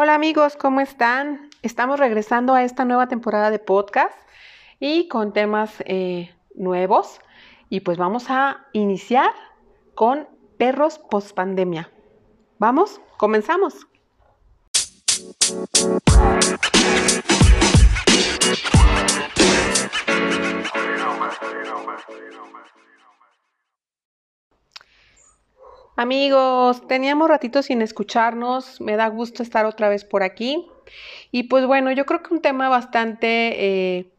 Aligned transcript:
Hola 0.00 0.14
amigos, 0.14 0.54
¿cómo 0.54 0.80
están? 0.80 1.50
Estamos 1.62 1.98
regresando 1.98 2.54
a 2.54 2.62
esta 2.62 2.84
nueva 2.84 3.08
temporada 3.08 3.50
de 3.50 3.58
podcast 3.58 4.16
y 4.78 5.08
con 5.08 5.32
temas 5.32 5.82
eh, 5.86 6.32
nuevos. 6.54 7.18
Y 7.68 7.80
pues 7.80 7.98
vamos 7.98 8.26
a 8.30 8.64
iniciar 8.72 9.32
con 9.96 10.28
perros 10.56 11.00
post 11.00 11.34
pandemia. 11.34 11.90
¿Vamos? 12.60 13.00
¿Comenzamos? 13.16 13.88
Amigos, 26.00 26.86
teníamos 26.86 27.28
ratito 27.28 27.60
sin 27.60 27.82
escucharnos, 27.82 28.80
me 28.80 28.94
da 28.94 29.08
gusto 29.08 29.42
estar 29.42 29.66
otra 29.66 29.88
vez 29.88 30.04
por 30.04 30.22
aquí. 30.22 30.64
Y 31.32 31.48
pues 31.48 31.66
bueno, 31.66 31.90
yo 31.90 32.06
creo 32.06 32.22
que 32.22 32.32
un 32.32 32.40
tema 32.40 32.68
bastante 32.68 33.96
eh, 33.98 34.12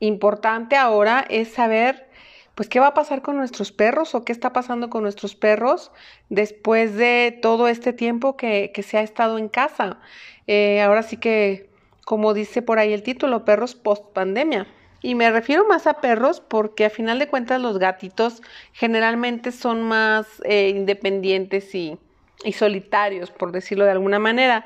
importante 0.00 0.76
ahora 0.76 1.24
es 1.30 1.48
saber 1.48 2.10
pues 2.54 2.68
qué 2.68 2.78
va 2.78 2.88
a 2.88 2.94
pasar 2.94 3.22
con 3.22 3.38
nuestros 3.38 3.72
perros 3.72 4.14
o 4.14 4.22
qué 4.22 4.32
está 4.32 4.52
pasando 4.52 4.90
con 4.90 5.02
nuestros 5.02 5.34
perros 5.34 5.92
después 6.28 6.94
de 6.94 7.38
todo 7.40 7.68
este 7.68 7.94
tiempo 7.94 8.36
que, 8.36 8.70
se 8.86 8.98
ha 8.98 9.02
estado 9.02 9.38
en 9.38 9.48
casa. 9.48 10.00
Eh, 10.46 10.82
ahora 10.82 11.02
sí 11.02 11.16
que, 11.16 11.70
como 12.04 12.34
dice 12.34 12.60
por 12.60 12.78
ahí 12.78 12.92
el 12.92 13.02
título, 13.02 13.46
perros 13.46 13.74
post 13.74 14.12
pandemia. 14.12 14.66
Y 15.04 15.14
me 15.16 15.30
refiero 15.30 15.66
más 15.66 15.86
a 15.86 16.00
perros 16.00 16.40
porque 16.40 16.86
a 16.86 16.90
final 16.90 17.18
de 17.18 17.28
cuentas 17.28 17.60
los 17.60 17.78
gatitos 17.78 18.40
generalmente 18.72 19.52
son 19.52 19.82
más 19.82 20.26
eh, 20.44 20.70
independientes 20.70 21.74
y, 21.74 21.98
y 22.42 22.52
solitarios, 22.54 23.30
por 23.30 23.52
decirlo 23.52 23.84
de 23.84 23.90
alguna 23.90 24.18
manera. 24.18 24.64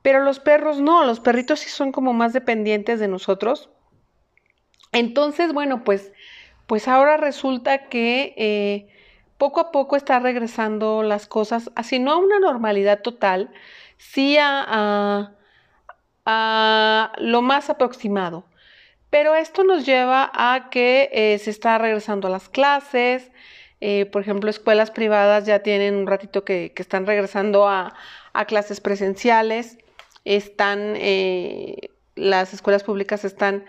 Pero 0.00 0.24
los 0.24 0.40
perros 0.40 0.80
no, 0.80 1.04
los 1.04 1.20
perritos 1.20 1.60
sí 1.60 1.68
son 1.68 1.92
como 1.92 2.14
más 2.14 2.32
dependientes 2.32 3.00
de 3.00 3.08
nosotros. 3.08 3.68
Entonces, 4.92 5.52
bueno, 5.52 5.84
pues, 5.84 6.10
pues 6.66 6.88
ahora 6.88 7.18
resulta 7.18 7.88
que 7.88 8.32
eh, 8.38 8.88
poco 9.36 9.60
a 9.60 9.72
poco 9.72 9.96
está 9.96 10.18
regresando 10.20 11.02
las 11.02 11.26
cosas, 11.26 11.70
así 11.74 11.98
no 11.98 12.12
a 12.12 12.16
una 12.16 12.38
normalidad 12.38 13.02
total, 13.02 13.50
sí 13.98 14.38
a, 14.40 15.34
a 16.24 17.12
lo 17.18 17.42
más 17.42 17.68
aproximado. 17.68 18.46
Pero 19.16 19.34
esto 19.34 19.64
nos 19.64 19.86
lleva 19.86 20.30
a 20.34 20.68
que 20.68 21.08
eh, 21.10 21.38
se 21.38 21.48
está 21.48 21.78
regresando 21.78 22.28
a 22.28 22.30
las 22.30 22.50
clases. 22.50 23.30
Eh, 23.80 24.04
por 24.04 24.20
ejemplo, 24.20 24.50
escuelas 24.50 24.90
privadas 24.90 25.46
ya 25.46 25.60
tienen 25.60 25.94
un 25.94 26.06
ratito 26.06 26.44
que, 26.44 26.74
están 26.76 27.06
regresando 27.06 27.66
a, 27.66 27.94
clases 28.46 28.82
presenciales. 28.82 29.78
Están, 30.26 30.96
eh, 30.96 31.88
las 32.14 32.52
escuelas 32.52 32.84
públicas 32.84 33.24
están, 33.24 33.64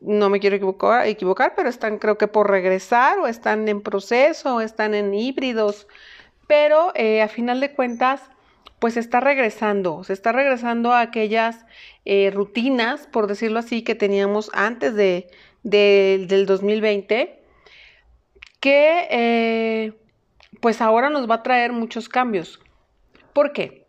no 0.00 0.30
me 0.30 0.40
quiero 0.40 0.56
equivocar, 0.56 1.06
equivocar, 1.06 1.52
pero 1.54 1.68
están 1.68 1.98
creo 1.98 2.16
que 2.16 2.26
por 2.26 2.50
regresar 2.50 3.18
o 3.18 3.26
están 3.26 3.68
en 3.68 3.82
proceso 3.82 4.54
o 4.54 4.60
están 4.62 4.94
en 4.94 5.12
híbridos. 5.12 5.86
Pero 6.46 6.94
a 7.22 7.28
final 7.28 7.60
de 7.60 7.74
cuentas, 7.74 8.22
pues 8.78 8.94
se 8.94 9.00
está 9.00 9.20
regresando, 9.20 10.04
se 10.04 10.12
está 10.12 10.32
regresando 10.32 10.92
a 10.92 11.00
aquellas 11.00 11.64
eh, 12.04 12.30
rutinas, 12.32 13.06
por 13.06 13.26
decirlo 13.26 13.58
así, 13.58 13.82
que 13.82 13.94
teníamos 13.94 14.50
antes 14.52 14.94
de, 14.94 15.28
del 15.62 16.46
2020, 16.46 17.42
que 18.60 19.08
eh, 19.10 19.92
pues 20.60 20.80
ahora 20.80 21.10
nos 21.10 21.28
va 21.28 21.36
a 21.36 21.42
traer 21.42 21.72
muchos 21.72 22.08
cambios. 22.08 22.60
¿Por 23.32 23.52
qué? 23.52 23.86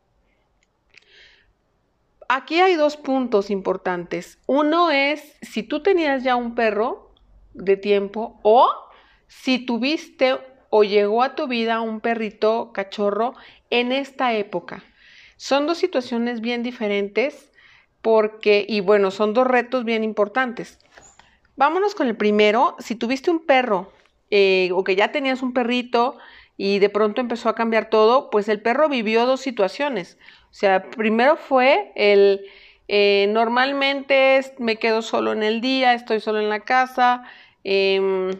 Aquí 2.29 2.59
hay 2.59 2.75
dos 2.75 2.97
puntos 2.97 3.49
importantes. 3.49 4.39
Uno 4.47 4.91
es 4.91 5.37
si 5.41 5.63
tú 5.63 5.81
tenías 5.81 6.23
ya 6.23 6.35
un 6.35 6.55
perro 6.55 7.13
de 7.53 7.77
tiempo 7.77 8.39
o 8.43 8.69
si 9.27 9.65
tuviste 9.65 10.37
o 10.69 10.83
llegó 10.83 11.23
a 11.23 11.35
tu 11.35 11.47
vida 11.47 11.79
un 11.81 12.01
perrito 12.01 12.71
cachorro 12.73 13.33
en 13.69 13.91
esta 13.91 14.33
época. 14.33 14.83
Son 15.35 15.67
dos 15.67 15.77
situaciones 15.77 16.41
bien 16.41 16.63
diferentes 16.63 17.51
porque, 18.01 18.65
y 18.67 18.81
bueno, 18.81 19.11
son 19.11 19.33
dos 19.33 19.47
retos 19.47 19.83
bien 19.85 20.03
importantes. 20.03 20.79
Vámonos 21.55 21.95
con 21.95 22.07
el 22.07 22.15
primero. 22.15 22.75
Si 22.79 22.95
tuviste 22.95 23.31
un 23.31 23.45
perro 23.45 23.91
eh, 24.31 24.69
o 24.73 24.83
que 24.83 24.95
ya 24.95 25.11
tenías 25.11 25.41
un 25.41 25.53
perrito 25.53 26.17
y 26.57 26.79
de 26.79 26.89
pronto 26.89 27.21
empezó 27.21 27.49
a 27.49 27.55
cambiar 27.55 27.89
todo, 27.89 28.29
pues 28.29 28.49
el 28.49 28.61
perro 28.61 28.89
vivió 28.89 29.25
dos 29.25 29.41
situaciones. 29.41 30.17
O 30.49 30.53
sea, 30.53 30.89
primero 30.89 31.35
fue 31.35 31.91
el, 31.95 32.41
eh, 32.87 33.27
normalmente 33.29 34.41
me 34.57 34.77
quedo 34.77 35.01
solo 35.01 35.33
en 35.33 35.43
el 35.43 35.61
día, 35.61 35.93
estoy 35.93 36.19
solo 36.19 36.39
en 36.39 36.49
la 36.49 36.61
casa. 36.61 37.23
Em, 37.63 38.31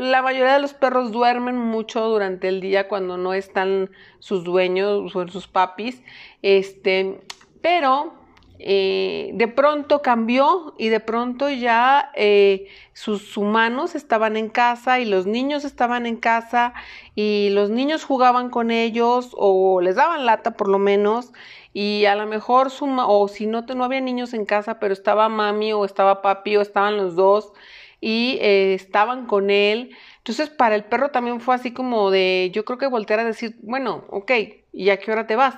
la 0.00 0.22
mayoría 0.22 0.54
de 0.54 0.60
los 0.60 0.74
perros 0.74 1.12
duermen 1.12 1.56
mucho 1.56 2.06
durante 2.08 2.48
el 2.48 2.60
día 2.60 2.88
cuando 2.88 3.16
no 3.16 3.34
están 3.34 3.90
sus 4.18 4.44
dueños 4.44 5.14
o 5.14 5.28
sus 5.28 5.48
papis. 5.48 6.02
Este, 6.42 7.20
pero 7.60 8.14
eh, 8.60 9.30
de 9.34 9.46
pronto 9.46 10.02
cambió 10.02 10.74
y 10.78 10.88
de 10.88 10.98
pronto 10.98 11.48
ya 11.48 12.10
eh, 12.16 12.66
sus 12.92 13.36
humanos 13.36 13.94
estaban 13.94 14.36
en 14.36 14.48
casa 14.48 14.98
y 14.98 15.04
los 15.04 15.26
niños 15.26 15.64
estaban 15.64 16.06
en 16.06 16.16
casa 16.16 16.74
y 17.14 17.50
los 17.50 17.70
niños 17.70 18.02
jugaban 18.02 18.50
con 18.50 18.72
ellos 18.72 19.30
o 19.34 19.80
les 19.80 19.94
daban 19.94 20.26
lata 20.26 20.56
por 20.56 20.66
lo 20.66 20.80
menos 20.80 21.32
y 21.72 22.06
a 22.06 22.16
lo 22.16 22.26
mejor 22.26 22.70
su 22.70 22.86
o 22.86 23.28
si 23.28 23.46
no, 23.46 23.62
no 23.62 23.84
había 23.84 24.00
niños 24.00 24.34
en 24.34 24.44
casa 24.44 24.80
pero 24.80 24.92
estaba 24.92 25.28
mami 25.28 25.72
o 25.72 25.84
estaba 25.84 26.20
papi 26.20 26.56
o 26.56 26.60
estaban 26.60 26.96
los 26.96 27.14
dos 27.14 27.52
y 28.00 28.38
eh, 28.40 28.74
estaban 28.74 29.26
con 29.26 29.50
él. 29.50 29.96
Entonces, 30.18 30.50
para 30.50 30.74
el 30.74 30.84
perro 30.84 31.10
también 31.10 31.40
fue 31.40 31.54
así 31.54 31.72
como 31.72 32.10
de, 32.10 32.50
yo 32.52 32.64
creo 32.64 32.78
que 32.78 32.86
voltear 32.86 33.20
a 33.20 33.24
decir, 33.24 33.56
bueno, 33.62 34.04
ok, 34.10 34.32
¿y 34.72 34.90
a 34.90 34.98
qué 34.98 35.10
hora 35.10 35.26
te 35.26 35.36
vas? 35.36 35.56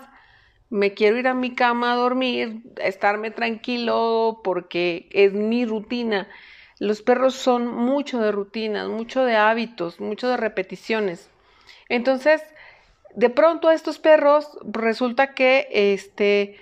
Me 0.70 0.94
quiero 0.94 1.18
ir 1.18 1.26
a 1.26 1.34
mi 1.34 1.54
cama 1.54 1.92
a 1.92 1.96
dormir, 1.96 2.62
estarme 2.76 3.30
tranquilo 3.30 4.40
porque 4.44 5.08
es 5.12 5.32
mi 5.32 5.66
rutina. 5.66 6.28
Los 6.78 7.02
perros 7.02 7.34
son 7.34 7.66
mucho 7.66 8.20
de 8.20 8.32
rutinas, 8.32 8.88
mucho 8.88 9.24
de 9.24 9.36
hábitos, 9.36 10.00
mucho 10.00 10.28
de 10.28 10.36
repeticiones. 10.36 11.28
Entonces, 11.88 12.40
de 13.14 13.28
pronto 13.28 13.68
a 13.68 13.74
estos 13.74 13.98
perros 13.98 14.58
resulta 14.62 15.34
que 15.34 15.68
este, 15.72 16.56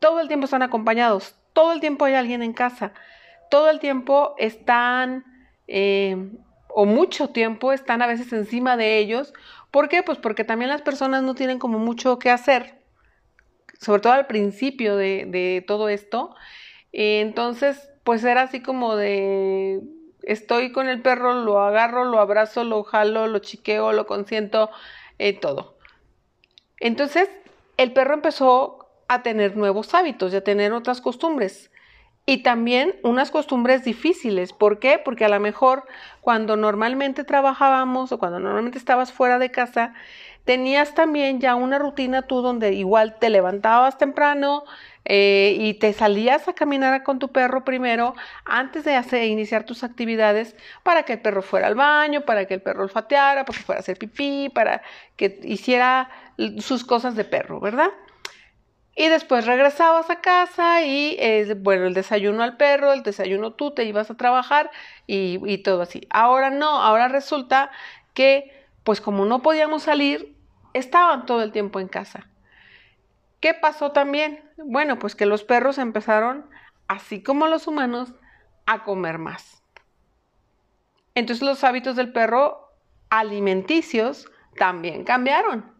todo 0.00 0.20
el 0.20 0.28
tiempo 0.28 0.46
están 0.46 0.62
acompañados, 0.62 1.36
todo 1.52 1.72
el 1.72 1.80
tiempo 1.80 2.06
hay 2.06 2.14
alguien 2.14 2.42
en 2.42 2.54
casa 2.54 2.94
todo 3.50 3.70
el 3.70 3.80
tiempo 3.80 4.34
están, 4.38 5.24
eh, 5.66 6.30
o 6.68 6.84
mucho 6.84 7.28
tiempo 7.30 7.72
están 7.72 8.02
a 8.02 8.06
veces 8.06 8.32
encima 8.32 8.76
de 8.76 8.98
ellos. 8.98 9.32
¿Por 9.70 9.88
qué? 9.88 10.02
Pues 10.02 10.18
porque 10.18 10.44
también 10.44 10.70
las 10.70 10.82
personas 10.82 11.22
no 11.22 11.34
tienen 11.34 11.58
como 11.58 11.78
mucho 11.78 12.18
que 12.18 12.30
hacer, 12.30 12.80
sobre 13.80 14.02
todo 14.02 14.12
al 14.12 14.26
principio 14.26 14.96
de, 14.96 15.64
todo 15.66 15.88
esto. 15.88 16.34
entonces, 16.92 17.90
pues 18.04 18.22
era 18.24 18.42
así 18.42 18.60
como 18.60 18.96
de, 18.96 19.80
estoy 20.22 20.72
con 20.72 20.88
el 20.88 21.00
perro, 21.02 21.34
lo 21.34 21.60
agarro, 21.60 22.04
lo 22.04 22.20
abrazo, 22.20 22.64
lo 22.64 22.82
jalo, 22.84 23.26
lo 23.26 23.38
chiqueo, 23.38 23.92
lo 23.92 24.06
consiento, 24.06 24.70
eh, 25.18 25.38
todo. 25.38 25.76
Entonces, 26.80 27.30
el 27.76 27.92
perro 27.92 28.14
empezó 28.14 28.88
a 29.08 29.22
tener 29.22 29.56
nuevos 29.56 29.94
hábitos 29.94 30.32
y 30.32 30.36
a 30.36 30.44
tener 30.44 30.72
otras 30.72 31.00
costumbres. 31.00 31.70
Y 32.26 32.42
también 32.42 32.94
unas 33.02 33.30
costumbres 33.30 33.84
difíciles. 33.84 34.52
¿Por 34.52 34.78
qué? 34.78 34.98
Porque 34.98 35.26
a 35.26 35.28
lo 35.28 35.40
mejor 35.40 35.84
cuando 36.22 36.56
normalmente 36.56 37.22
trabajábamos 37.24 38.12
o 38.12 38.18
cuando 38.18 38.40
normalmente 38.40 38.78
estabas 38.78 39.12
fuera 39.12 39.38
de 39.38 39.50
casa, 39.50 39.92
tenías 40.44 40.94
también 40.94 41.40
ya 41.40 41.54
una 41.54 41.78
rutina 41.78 42.22
tú 42.22 42.40
donde 42.42 42.72
igual 42.72 43.18
te 43.18 43.30
levantabas 43.30 43.98
temprano 43.98 44.64
eh, 45.04 45.56
y 45.58 45.74
te 45.74 45.92
salías 45.92 46.48
a 46.48 46.54
caminar 46.54 47.02
con 47.02 47.18
tu 47.18 47.28
perro 47.28 47.64
primero 47.64 48.14
antes 48.44 48.84
de 48.84 48.94
hacer, 48.94 49.24
iniciar 49.24 49.64
tus 49.64 49.84
actividades 49.84 50.56
para 50.82 51.02
que 51.02 51.14
el 51.14 51.20
perro 51.20 51.42
fuera 51.42 51.66
al 51.66 51.74
baño, 51.74 52.22
para 52.22 52.46
que 52.46 52.54
el 52.54 52.62
perro 52.62 52.84
olfateara, 52.84 53.44
para 53.44 53.58
que 53.58 53.64
fuera 53.64 53.78
a 53.78 53.82
hacer 53.82 53.98
pipí, 53.98 54.48
para 54.54 54.82
que 55.16 55.40
hiciera 55.44 56.10
sus 56.58 56.84
cosas 56.84 57.16
de 57.16 57.24
perro, 57.24 57.60
¿verdad? 57.60 57.90
Y 58.96 59.08
después 59.08 59.46
regresabas 59.46 60.08
a 60.10 60.20
casa 60.20 60.82
y, 60.82 61.16
eh, 61.18 61.54
bueno, 61.58 61.86
el 61.86 61.94
desayuno 61.94 62.42
al 62.42 62.56
perro, 62.56 62.92
el 62.92 63.02
desayuno 63.02 63.52
tú, 63.52 63.72
te 63.72 63.84
ibas 63.84 64.10
a 64.10 64.16
trabajar 64.16 64.70
y, 65.06 65.40
y 65.44 65.58
todo 65.58 65.82
así. 65.82 66.06
Ahora 66.10 66.50
no, 66.50 66.80
ahora 66.80 67.08
resulta 67.08 67.72
que, 68.14 68.66
pues 68.84 69.00
como 69.00 69.24
no 69.24 69.42
podíamos 69.42 69.82
salir, 69.82 70.36
estaban 70.74 71.26
todo 71.26 71.42
el 71.42 71.50
tiempo 71.50 71.80
en 71.80 71.88
casa. 71.88 72.28
¿Qué 73.40 73.52
pasó 73.52 73.92
también? 73.92 74.42
Bueno, 74.56 74.98
pues 74.98 75.14
que 75.14 75.26
los 75.26 75.44
perros 75.44 75.78
empezaron, 75.78 76.46
así 76.88 77.22
como 77.22 77.48
los 77.48 77.66
humanos, 77.66 78.14
a 78.66 78.84
comer 78.84 79.18
más. 79.18 79.62
Entonces 81.14 81.46
los 81.46 81.62
hábitos 81.64 81.96
del 81.96 82.12
perro 82.12 82.72
alimenticios 83.10 84.30
también 84.56 85.04
cambiaron. 85.04 85.72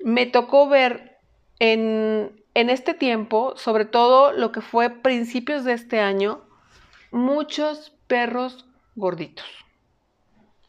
Me 0.00 0.26
tocó 0.26 0.68
ver 0.68 1.11
en 1.58 2.42
en 2.54 2.70
este 2.70 2.94
tiempo, 2.94 3.54
sobre 3.56 3.84
todo 3.84 4.32
lo 4.32 4.52
que 4.52 4.60
fue 4.60 4.90
principios 4.90 5.64
de 5.64 5.72
este 5.72 6.00
año, 6.00 6.42
muchos 7.10 7.96
perros 8.06 8.66
gorditos. 8.94 9.46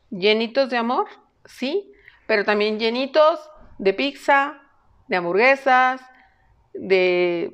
Llenitos 0.10 0.70
de 0.70 0.78
amor, 0.78 1.08
sí, 1.46 1.92
pero 2.26 2.46
también 2.46 2.80
llenitos 2.80 3.50
de 3.80 3.94
pizza, 3.94 4.62
de 5.08 5.18
hamburguesas, 5.18 6.02
de 6.74 7.54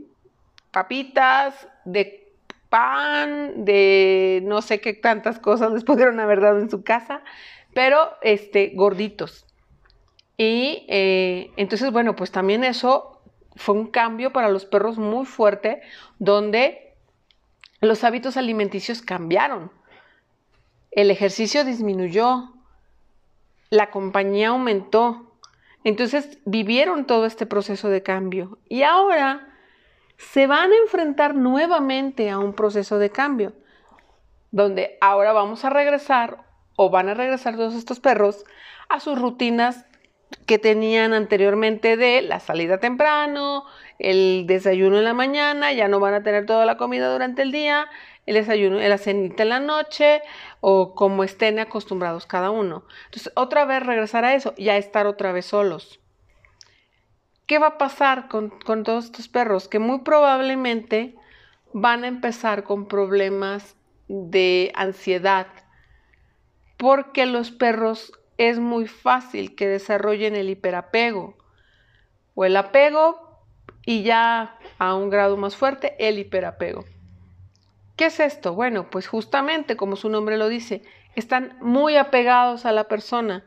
papitas, 0.72 1.68
de 1.86 2.36
pan, 2.70 3.66
de 3.66 4.42
no 4.44 4.62
sé 4.62 4.80
qué 4.80 4.94
tantas 4.94 5.40
cosas 5.40 5.72
les 5.72 5.84
pudieron 5.84 6.20
haber 6.20 6.42
dado 6.42 6.60
en 6.60 6.70
su 6.70 6.84
casa, 6.84 7.24
pero 7.74 8.12
este, 8.22 8.74
gorditos. 8.76 9.48
Y 10.38 10.86
eh, 10.88 11.52
entonces, 11.58 11.92
bueno, 11.92 12.16
pues 12.16 12.32
también 12.32 12.64
eso 12.64 13.19
fue 13.60 13.76
un 13.76 13.88
cambio 13.88 14.32
para 14.32 14.48
los 14.48 14.66
perros 14.66 14.98
muy 14.98 15.26
fuerte, 15.26 15.82
donde 16.18 16.96
los 17.82 18.06
hábitos 18.06 18.38
alimenticios 18.38 19.02
cambiaron. 19.02 19.70
El 20.92 21.12
ejercicio 21.12 21.66
disminuyó, 21.66 22.54
la 23.70 23.92
compañía 23.92 24.50
aumentó. 24.50 25.36
Entonces 25.84 26.40
vivieron 26.46 27.06
todo 27.06 27.26
este 27.26 27.46
proceso 27.46 27.90
de 27.90 28.02
cambio 28.02 28.60
y 28.70 28.84
ahora 28.84 29.50
se 30.18 30.48
van 30.48 30.72
a 30.72 30.78
enfrentar 30.78 31.36
nuevamente 31.36 32.30
a 32.30 32.40
un 32.40 32.54
proceso 32.54 32.98
de 32.98 33.10
cambio, 33.10 33.52
donde 34.52 34.98
ahora 35.02 35.34
vamos 35.34 35.66
a 35.66 35.70
regresar 35.70 36.46
o 36.78 36.90
van 36.90 37.10
a 37.10 37.14
regresar 37.14 37.58
todos 37.58 37.76
estos 37.76 38.00
perros 38.00 38.46
a 38.88 39.02
sus 39.02 39.20
rutinas 39.20 39.86
que 40.46 40.60
tenían 40.60 41.14
anteriormente 41.14 41.98
de 41.98 42.22
la 42.22 42.40
salida 42.40 42.80
temprano, 42.80 43.66
el 43.98 44.46
desayuno 44.48 44.98
en 44.98 45.04
la 45.04 45.14
mañana, 45.14 45.74
ya 45.74 45.88
no 45.88 46.00
van 46.00 46.14
a 46.14 46.24
tener 46.24 46.46
toda 46.46 46.66
la 46.66 46.78
comida 46.78 47.12
durante 47.12 47.42
el 47.42 47.52
día, 47.52 47.88
el 48.26 48.36
desayuno, 48.36 48.80
la 48.80 48.98
cenita 48.98 49.44
en 49.44 49.50
la 49.50 49.60
noche 49.60 50.22
o 50.62 50.94
como 50.94 51.24
estén 51.24 51.60
acostumbrados 51.60 52.26
cada 52.26 52.52
uno. 52.52 52.84
Entonces, 53.06 53.34
otra 53.36 53.66
vez 53.66 53.86
regresar 53.86 54.24
a 54.26 54.36
eso, 54.36 54.54
ya 54.58 54.78
estar 54.78 55.08
otra 55.08 55.32
vez 55.32 55.48
solos. 55.48 56.00
¿Qué 57.48 57.58
va 57.58 57.68
a 57.68 57.78
pasar 57.80 58.28
con, 58.28 58.50
con 58.50 58.84
todos 58.84 59.06
estos 59.06 59.28
perros? 59.28 59.68
Que 59.68 59.80
muy 59.80 60.02
probablemente 60.02 61.16
van 61.74 62.04
a 62.04 62.08
empezar 62.08 62.64
con 62.64 62.88
problemas 62.88 63.76
de 64.08 64.72
ansiedad, 64.76 65.48
porque 66.78 67.26
los 67.26 67.52
perros 67.52 68.19
es 68.40 68.58
muy 68.58 68.88
fácil 68.88 69.54
que 69.54 69.68
desarrollen 69.68 70.34
el 70.34 70.50
hiperapego 70.50 71.38
o 72.36 72.46
el 72.46 72.56
apego 72.56 73.44
y 73.86 74.04
ya 74.04 74.58
a 74.78 74.96
un 74.96 75.10
grado 75.10 75.36
más 75.36 75.58
fuerte 75.58 75.96
el 76.00 76.18
hiperapego. 76.18 76.86
¿Qué 77.98 78.06
es 78.06 78.22
esto? 78.22 78.54
Bueno, 78.54 78.90
pues 78.90 79.10
justamente 79.10 79.76
como 79.76 79.98
su 79.98 80.08
nombre 80.08 80.38
lo 80.38 80.48
dice, 80.48 80.84
están 81.16 81.58
muy 81.60 81.98
apegados 81.98 82.66
a 82.66 82.72
la 82.72 82.86
persona. 82.86 83.44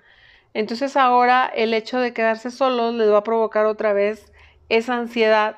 Entonces 0.52 0.98
ahora 0.98 1.46
el 1.46 1.72
hecho 1.72 1.98
de 1.98 2.12
quedarse 2.12 2.50
solos 2.50 2.94
les 2.94 3.10
va 3.10 3.18
a 3.18 3.24
provocar 3.24 3.64
otra 3.64 3.94
vez 3.94 4.30
esa 4.68 4.96
ansiedad, 4.96 5.56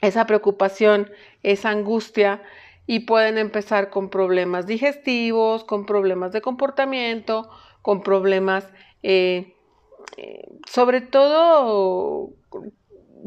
esa 0.00 0.26
preocupación, 0.26 1.12
esa 1.44 1.70
angustia 1.70 2.42
y 2.88 3.00
pueden 3.00 3.38
empezar 3.38 3.90
con 3.90 4.10
problemas 4.10 4.66
digestivos, 4.66 5.62
con 5.62 5.86
problemas 5.86 6.32
de 6.32 6.40
comportamiento, 6.40 7.48
con 7.86 8.02
problemas 8.02 8.66
eh, 9.04 9.54
sobre 10.68 11.00
todo 11.00 12.32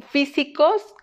físicos 0.09 0.95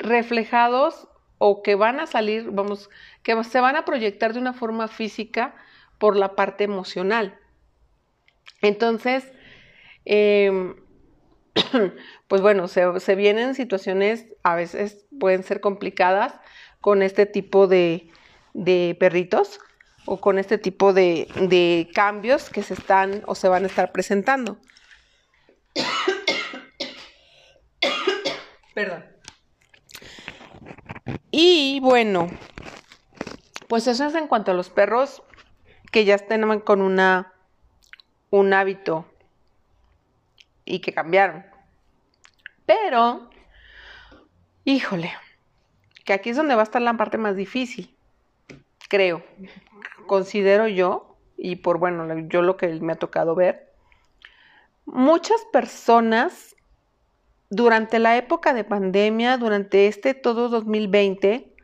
reflejados 0.00 1.06
o 1.38 1.62
que 1.62 1.76
van 1.76 2.00
a 2.00 2.08
salir, 2.08 2.50
vamos, 2.50 2.90
que 3.22 3.44
se 3.44 3.60
van 3.60 3.76
a 3.76 3.84
proyectar 3.84 4.32
de 4.32 4.40
una 4.40 4.54
forma 4.54 4.88
física 4.88 5.54
por 5.98 6.16
la 6.16 6.34
parte 6.34 6.64
emocional. 6.64 7.38
Entonces, 8.60 9.30
em, 10.04 10.74
pues 12.26 12.42
bueno, 12.42 12.66
se, 12.66 13.14
vienen 13.14 13.54
situaciones, 13.54 14.26
a 14.42 14.56
veces 14.56 15.06
pueden 15.20 15.44
ser 15.44 15.60
complicadas 15.60 16.40
con 16.80 17.02
este 17.02 17.24
tipo 17.24 17.68
de 17.68 18.10
perritos 18.98 19.60
o 20.06 20.20
con 20.20 20.38
este 20.38 20.58
tipo 20.58 20.92
de, 20.92 21.28
de 21.48 21.90
cambios 21.94 22.48
que 22.48 22.62
se 22.62 22.74
están 22.74 23.22
o 23.26 23.34
se 23.34 23.48
van 23.48 23.64
a 23.64 23.66
estar 23.66 23.92
presentando. 23.92 24.58
Perdón. 28.74 29.04
Y 31.30 31.80
bueno, 31.80 32.28
pues 33.68 33.86
eso 33.86 34.06
es 34.06 34.14
en 34.14 34.28
cuanto 34.28 34.52
a 34.52 34.54
los 34.54 34.70
perros 34.70 35.22
que 35.92 36.04
ya 36.04 36.14
estén 36.14 36.60
con 36.60 36.80
una, 36.80 37.32
un 38.30 38.52
hábito 38.52 39.06
y 40.64 40.80
que 40.80 40.92
cambiaron. 40.92 41.44
Pero, 42.66 43.30
híjole, 44.64 45.12
que 46.04 46.12
aquí 46.12 46.30
es 46.30 46.36
donde 46.36 46.54
va 46.54 46.62
a 46.62 46.64
estar 46.64 46.82
la 46.82 46.96
parte 46.96 47.18
más 47.18 47.36
difícil, 47.36 47.95
creo, 48.88 49.22
considero 50.06 50.68
yo, 50.68 51.16
y 51.36 51.56
por 51.56 51.78
bueno, 51.78 52.06
yo 52.28 52.42
lo 52.42 52.56
que 52.56 52.68
me 52.80 52.94
ha 52.94 52.96
tocado 52.96 53.34
ver, 53.34 53.72
muchas 54.84 55.44
personas 55.52 56.56
durante 57.50 57.98
la 57.98 58.16
época 58.16 58.54
de 58.54 58.64
pandemia, 58.64 59.36
durante 59.36 59.86
este 59.86 60.14
todo 60.14 60.48
2020, 60.48 61.54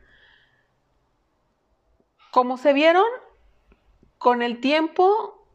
como 2.31 2.57
se 2.57 2.73
vieron 2.73 3.05
con 4.17 4.41
el 4.41 4.59
tiempo, 4.59 5.45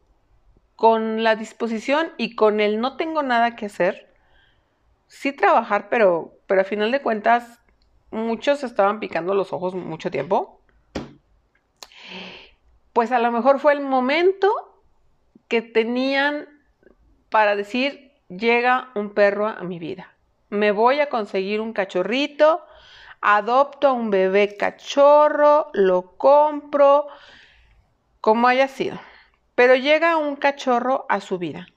con 0.75 1.23
la 1.23 1.35
disposición 1.35 2.13
y 2.17 2.35
con 2.35 2.59
el 2.59 2.79
no 2.79 2.95
tengo 2.95 3.23
nada 3.23 3.55
que 3.55 3.65
hacer, 3.65 4.13
sí 5.07 5.33
trabajar, 5.33 5.89
pero, 5.89 6.33
pero 6.47 6.61
a 6.61 6.63
final 6.63 6.91
de 6.91 7.01
cuentas 7.01 7.59
muchos 8.11 8.63
estaban 8.63 8.99
picando 8.99 9.33
los 9.33 9.51
ojos 9.51 9.75
mucho 9.75 10.09
tiempo. 10.11 10.58
Pues 12.93 13.11
a 13.11 13.19
lo 13.19 13.31
mejor 13.31 13.59
fue 13.59 13.73
el 13.73 13.81
momento 13.81 14.51
que 15.47 15.61
tenían 15.61 16.47
para 17.29 17.55
decir, 17.55 18.13
llega 18.29 18.89
un 18.95 19.13
perro 19.13 19.47
a 19.47 19.63
mi 19.63 19.79
vida 19.79 20.15
me 20.49 20.71
voy 20.71 20.99
a 20.99 21.09
conseguir 21.09 21.61
un 21.61 21.73
cachorrito, 21.73 22.63
adopto 23.21 23.87
a 23.87 23.93
un 23.93 24.09
bebé 24.09 24.57
cachorro, 24.57 25.69
lo 25.73 26.17
compro, 26.17 27.07
como 28.21 28.47
haya 28.47 28.67
sido. 28.67 28.99
Pero 29.55 29.75
llega 29.75 30.17
un 30.17 30.35
cachorro 30.35 31.05
a 31.09 31.21
su 31.21 31.37
vida. 31.37 31.67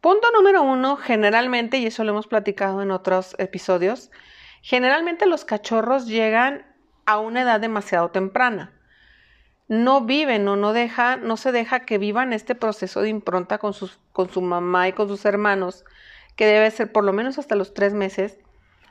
Punto 0.00 0.30
número 0.32 0.62
uno, 0.62 0.96
generalmente, 0.96 1.78
y 1.78 1.86
eso 1.86 2.04
lo 2.04 2.12
hemos 2.12 2.28
platicado 2.28 2.82
en 2.82 2.90
otros 2.92 3.34
episodios, 3.38 4.10
generalmente 4.62 5.26
los 5.26 5.44
cachorros 5.44 6.06
llegan 6.06 6.64
a 7.04 7.18
una 7.18 7.42
edad 7.42 7.60
demasiado 7.60 8.10
temprana. 8.10 8.72
No 9.68 10.00
viven 10.00 10.48
o 10.48 10.56
no 10.56 10.72
deja, 10.72 11.16
no 11.16 11.36
se 11.36 11.52
deja 11.52 11.80
que 11.80 11.98
vivan 11.98 12.32
este 12.32 12.54
proceso 12.54 13.02
de 13.02 13.10
impronta 13.10 13.58
con, 13.58 13.74
sus, 13.74 13.98
con 14.12 14.30
su 14.30 14.40
mamá 14.40 14.88
y 14.88 14.92
con 14.92 15.08
sus 15.08 15.24
hermanos 15.24 15.84
que 16.36 16.46
debe 16.46 16.70
ser 16.70 16.92
por 16.92 17.04
lo 17.04 17.12
menos 17.12 17.38
hasta 17.38 17.56
los 17.56 17.74
tres 17.74 17.94
meses, 17.94 18.38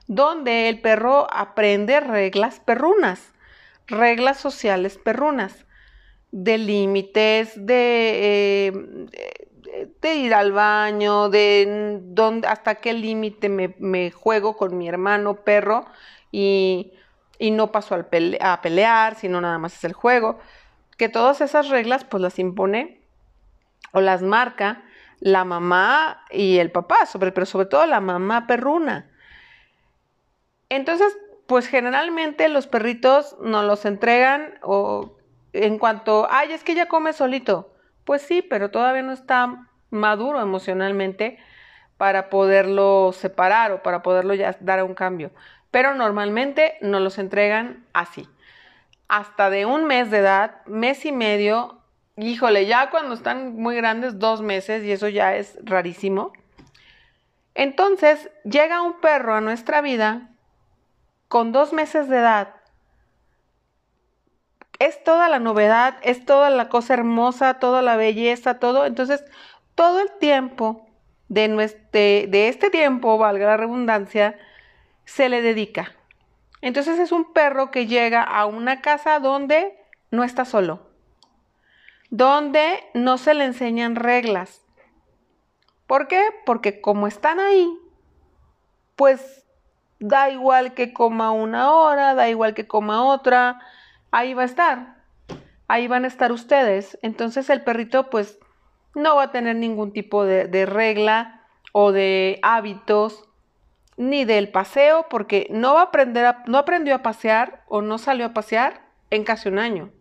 donde 0.08 0.70
el 0.70 0.82
perro 0.82 1.28
aprende 1.32 2.00
reglas 2.02 2.60
perrunas, 2.60 3.32
reglas 3.88 4.38
sociales 4.38 4.98
perrunas, 4.98 5.66
de 6.32 6.58
límites, 6.58 7.54
de, 7.56 8.68
eh, 8.68 9.92
de, 10.02 10.16
ir 10.16 10.34
al 10.34 10.52
baño, 10.52 11.30
de 11.30 12.00
dónde, 12.02 12.48
hasta 12.48 12.76
qué 12.76 12.94
límite 12.94 13.48
me, 13.50 14.12
juego 14.12 14.58
con 14.58 14.78
mi 14.78 14.90
hermano 14.90 15.36
perro 15.36 15.86
y, 16.32 16.94
no 17.40 17.72
paso 17.72 17.96
a 17.96 18.62
pelear, 18.62 19.16
sino 19.16 19.40
nada 19.40 19.58
más 19.58 19.76
es 19.76 19.84
el 19.86 19.94
juego. 19.94 20.40
Que 20.98 21.10
todas 21.10 21.42
esas 21.42 21.70
reglas 21.70 22.04
pues 22.04 22.22
las 22.22 22.40
impone 22.40 23.02
o 23.92 24.02
las 24.02 24.22
marca 24.22 24.84
la 25.20 25.46
mamá 25.46 26.24
y 26.30 26.58
el 26.58 26.72
papá, 26.72 27.06
sobre, 27.06 27.32
pero 27.32 27.46
sobre 27.46 27.66
todo 27.68 27.86
la 27.86 28.02
mamá 28.02 28.48
perruna. 28.48 29.10
Entonces, 30.70 31.18
pues 31.48 31.68
generalmente 31.68 32.50
los 32.50 32.68
perritos 32.68 33.36
nos 33.42 33.66
los 33.66 33.86
entregan 33.86 34.60
o 34.62 35.18
en 35.54 35.80
cuanto, 35.80 36.28
ay, 36.30 36.52
es 36.52 36.64
que 36.64 36.76
ya 36.76 36.88
come 36.88 37.14
solito. 37.14 37.74
Pues 38.04 38.22
sí, 38.22 38.42
pero 38.42 38.70
todavía 38.70 39.02
no 39.02 39.14
está 39.14 39.68
maduro 39.90 40.42
emocionalmente 40.42 41.40
para 41.98 42.30
poderlo 42.30 43.12
separar 43.14 43.72
o 43.72 43.84
para 43.84 44.04
poderlo 44.04 44.34
ya 44.34 44.56
dar 44.60 44.84
un 44.84 44.94
cambio. 44.94 45.32
Pero 45.72 45.96
normalmente 45.96 46.78
nos 46.82 47.02
los 47.02 47.18
entregan 47.18 47.86
así. 47.94 48.28
Hasta 49.08 49.50
de 49.50 49.66
un 49.66 49.86
mes 49.86 50.12
de 50.12 50.18
edad, 50.18 50.66
mes 50.66 51.06
y 51.06 51.12
medio, 51.12 51.82
híjole, 52.18 52.66
ya 52.66 52.90
cuando 52.90 53.14
están 53.14 53.56
muy 53.56 53.76
grandes, 53.76 54.20
dos 54.20 54.42
meses, 54.42 54.84
y 54.84 54.92
eso 54.92 55.08
ya 55.08 55.36
es 55.36 55.58
rarísimo. 55.64 56.34
Entonces 57.56 58.30
llega 58.44 58.82
un 58.82 59.00
perro 59.00 59.34
a 59.34 59.42
nuestra 59.42 59.82
vida 59.82 60.30
con 61.28 61.52
dos 61.52 61.74
meses 61.74 62.08
de 62.08 62.18
edad. 62.18 62.54
Es 64.80 65.04
toda 65.04 65.28
la 65.28 65.40
novedad, 65.40 65.98
es 66.04 66.24
toda 66.24 66.50
la 66.52 66.70
cosa 66.70 66.94
hermosa, 66.94 67.56
toda 67.56 67.82
la 67.82 67.96
belleza, 67.96 68.60
todo. 68.60 68.86
Entonces, 68.86 69.26
todo 69.74 70.02
el 70.02 70.12
tiempo 70.20 70.88
de, 71.30 72.28
de 72.30 72.48
este 72.48 72.70
tiempo, 72.70 73.18
valga 73.18 73.48
la 73.48 73.58
redundancia, 73.58 74.38
se 75.06 75.30
le 75.30 75.42
dedica. 75.42 75.97
Entonces 76.62 77.00
es 77.00 77.12
un 77.12 77.34
perro 77.34 77.72
que 77.72 77.88
llega 77.88 78.24
a 78.24 78.46
una 78.46 78.82
casa 78.82 79.20
donde 79.20 79.78
no 80.12 80.24
está 80.24 80.46
solo, 80.46 80.90
donde 82.10 82.80
no 82.94 83.18
se 83.18 83.34
le 83.34 83.46
enseñan 83.46 83.96
reglas. 83.96 84.66
¿Por 85.86 86.08
qué? 86.08 86.24
Porque 86.46 86.82
como 86.82 87.08
están 87.08 87.40
ahí, 87.40 87.70
pues 88.96 89.46
da 90.00 90.30
igual 90.30 90.74
que 90.74 90.94
coma 90.94 91.32
una 91.32 91.74
hora, 91.74 92.14
da 92.14 92.30
igual 92.30 92.54
que 92.54 92.68
coma 92.68 93.04
otra, 93.06 93.60
ahí 94.12 94.34
va 94.34 94.44
a 94.44 94.46
estar, 94.46 94.98
ahí 95.68 95.88
van 95.88 96.04
a 96.04 96.08
estar 96.08 96.32
ustedes. 96.32 96.98
Entonces 97.02 97.50
el 97.50 97.64
perrito 97.64 98.10
pues 98.10 98.40
no 98.96 99.16
va 99.16 99.24
a 99.24 99.32
tener 99.32 99.56
ningún 99.56 99.94
tipo 99.94 100.26
de, 100.26 100.48
de 100.48 100.66
regla 100.66 101.46
o 101.72 101.92
de 101.92 102.40
hábitos 102.42 103.27
ni 103.98 104.26
del 104.26 104.50
paseo, 104.50 105.08
porque 105.10 105.48
no 105.50 105.74
va 105.74 105.82
a 105.82 105.84
aprender 105.86 106.36
no 106.46 106.60
aprendió 106.60 106.96
a 106.96 107.04
pasear 107.04 107.64
o 107.68 107.82
no 107.82 107.98
salió 107.98 108.28
a 108.28 108.34
pasear 108.34 108.82
en 109.10 109.24
casi 109.24 109.50
un 109.50 109.60
año. 109.60 109.92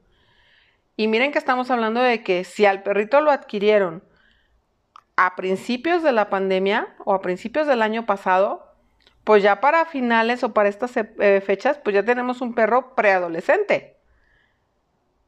Y 0.97 1.09
miren 1.09 1.33
que 1.33 1.38
estamos 1.38 1.71
hablando 1.71 2.00
de 2.00 2.23
que 2.23 2.45
si 2.45 2.65
al 2.67 2.83
perrito 2.83 3.21
lo 3.21 3.31
adquirieron 3.31 4.03
a 5.17 5.35
principios 5.35 6.03
de 6.03 6.12
la 6.12 6.31
pandemia 6.31 6.95
o 7.05 7.15
a 7.15 7.23
principios 7.23 7.67
del 7.67 7.83
año 7.83 8.07
pasado, 8.07 8.75
pues 9.25 9.43
ya 9.43 9.61
para 9.61 9.85
finales 9.87 10.45
o 10.45 10.55
para 10.55 10.69
estas 10.69 10.97
eh, 10.97 11.43
fechas, 11.45 11.79
pues 11.79 11.95
ya 11.95 12.05
tenemos 12.05 12.41
un 12.41 12.55
perro 12.55 12.95
preadolescente. 12.95 13.97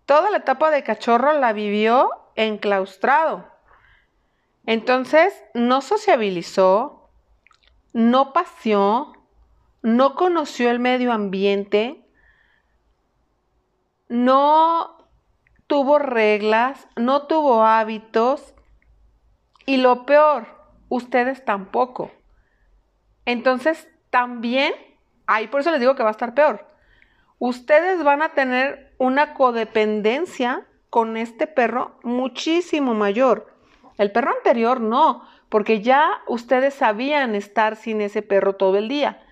Toda 0.07 0.31
la 0.31 0.39
etapa 0.39 0.71
de 0.71 0.85
cachorro 0.85 1.33
la 1.33 1.53
vivió 1.53 2.11
enclaustrado. 2.35 3.47
Entonces, 4.67 5.35
no 5.55 5.81
sociabilizó, 5.81 6.98
no 7.99 8.33
paseó, 8.33 9.13
no 9.83 10.15
conoció 10.15 10.71
el 10.71 10.79
medio 10.79 11.13
ambiente, 11.13 12.01
no 14.09 15.05
tuvo 15.67 15.99
reglas, 15.99 16.87
no 16.95 17.27
tuvo 17.27 17.65
hábitos 17.65 18.55
y 19.67 19.79
lo 19.79 20.07
peor, 20.07 20.47
ustedes 20.89 21.45
tampoco. 21.45 22.13
Entonces, 23.25 23.89
también, 24.11 24.73
ahí 25.27 25.49
por 25.49 25.63
eso 25.63 25.73
les 25.73 25.81
digo 25.81 25.97
que 25.97 26.05
va 26.05 26.11
a 26.11 26.13
estar 26.13 26.35
peor. 26.35 26.69
Ustedes 27.41 28.05
van 28.05 28.23
a 28.23 28.29
tener 28.29 28.95
una 28.99 29.35
codependencia 29.35 30.65
con 30.89 31.17
este 31.17 31.49
perro 31.49 31.99
muchísimo 32.05 32.95
mayor. 32.95 33.53
El 33.97 34.13
perro 34.13 34.31
anterior 34.31 34.81
no, 34.81 35.27
porque 35.49 35.81
ya 35.81 36.23
ustedes 36.27 36.75
sabían 36.75 37.35
estar 37.35 37.77
sin 37.77 38.01
ese 38.01 38.23
perro 38.23 38.55
todo 38.57 38.77
el 38.77 38.89
día. 38.89 39.23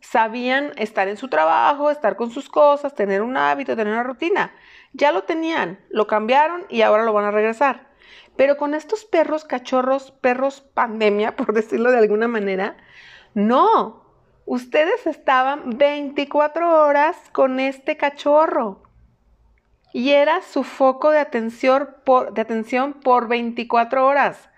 Sabían 0.00 0.72
estar 0.76 1.08
en 1.08 1.16
su 1.16 1.28
trabajo, 1.28 1.90
estar 1.90 2.16
con 2.16 2.30
sus 2.30 2.48
cosas, 2.48 2.94
tener 2.94 3.22
un 3.22 3.36
hábito, 3.36 3.76
tener 3.76 3.92
una 3.92 4.04
rutina. 4.04 4.52
Ya 4.92 5.12
lo 5.12 5.24
tenían, 5.24 5.80
lo 5.90 6.06
cambiaron 6.06 6.64
y 6.68 6.82
ahora 6.82 7.04
lo 7.04 7.12
van 7.12 7.26
a 7.26 7.30
regresar. 7.30 7.88
Pero 8.36 8.56
con 8.56 8.74
estos 8.74 9.04
perros 9.04 9.44
cachorros, 9.44 10.12
perros 10.12 10.60
pandemia, 10.60 11.36
por 11.36 11.52
decirlo 11.52 11.90
de 11.90 11.98
alguna 11.98 12.28
manera, 12.28 12.76
no. 13.34 14.06
Ustedes 14.46 15.06
estaban 15.06 15.76
24 15.76 16.86
horas 16.86 17.16
con 17.32 17.60
este 17.60 17.98
cachorro. 17.98 18.82
Y 19.92 20.10
era 20.10 20.40
su 20.42 20.64
foco 20.64 21.10
de 21.10 21.18
atención 21.18 21.88
por, 22.04 22.32
de 22.32 22.40
atención 22.40 22.94
por 22.94 23.28
24 23.28 24.06
horas. 24.06 24.48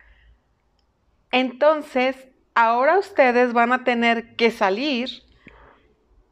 Entonces, 1.31 2.29
ahora 2.55 2.99
ustedes 2.99 3.53
van 3.53 3.73
a 3.73 3.85
tener 3.85 4.37
que 4.37 4.51
salir 4.51 5.23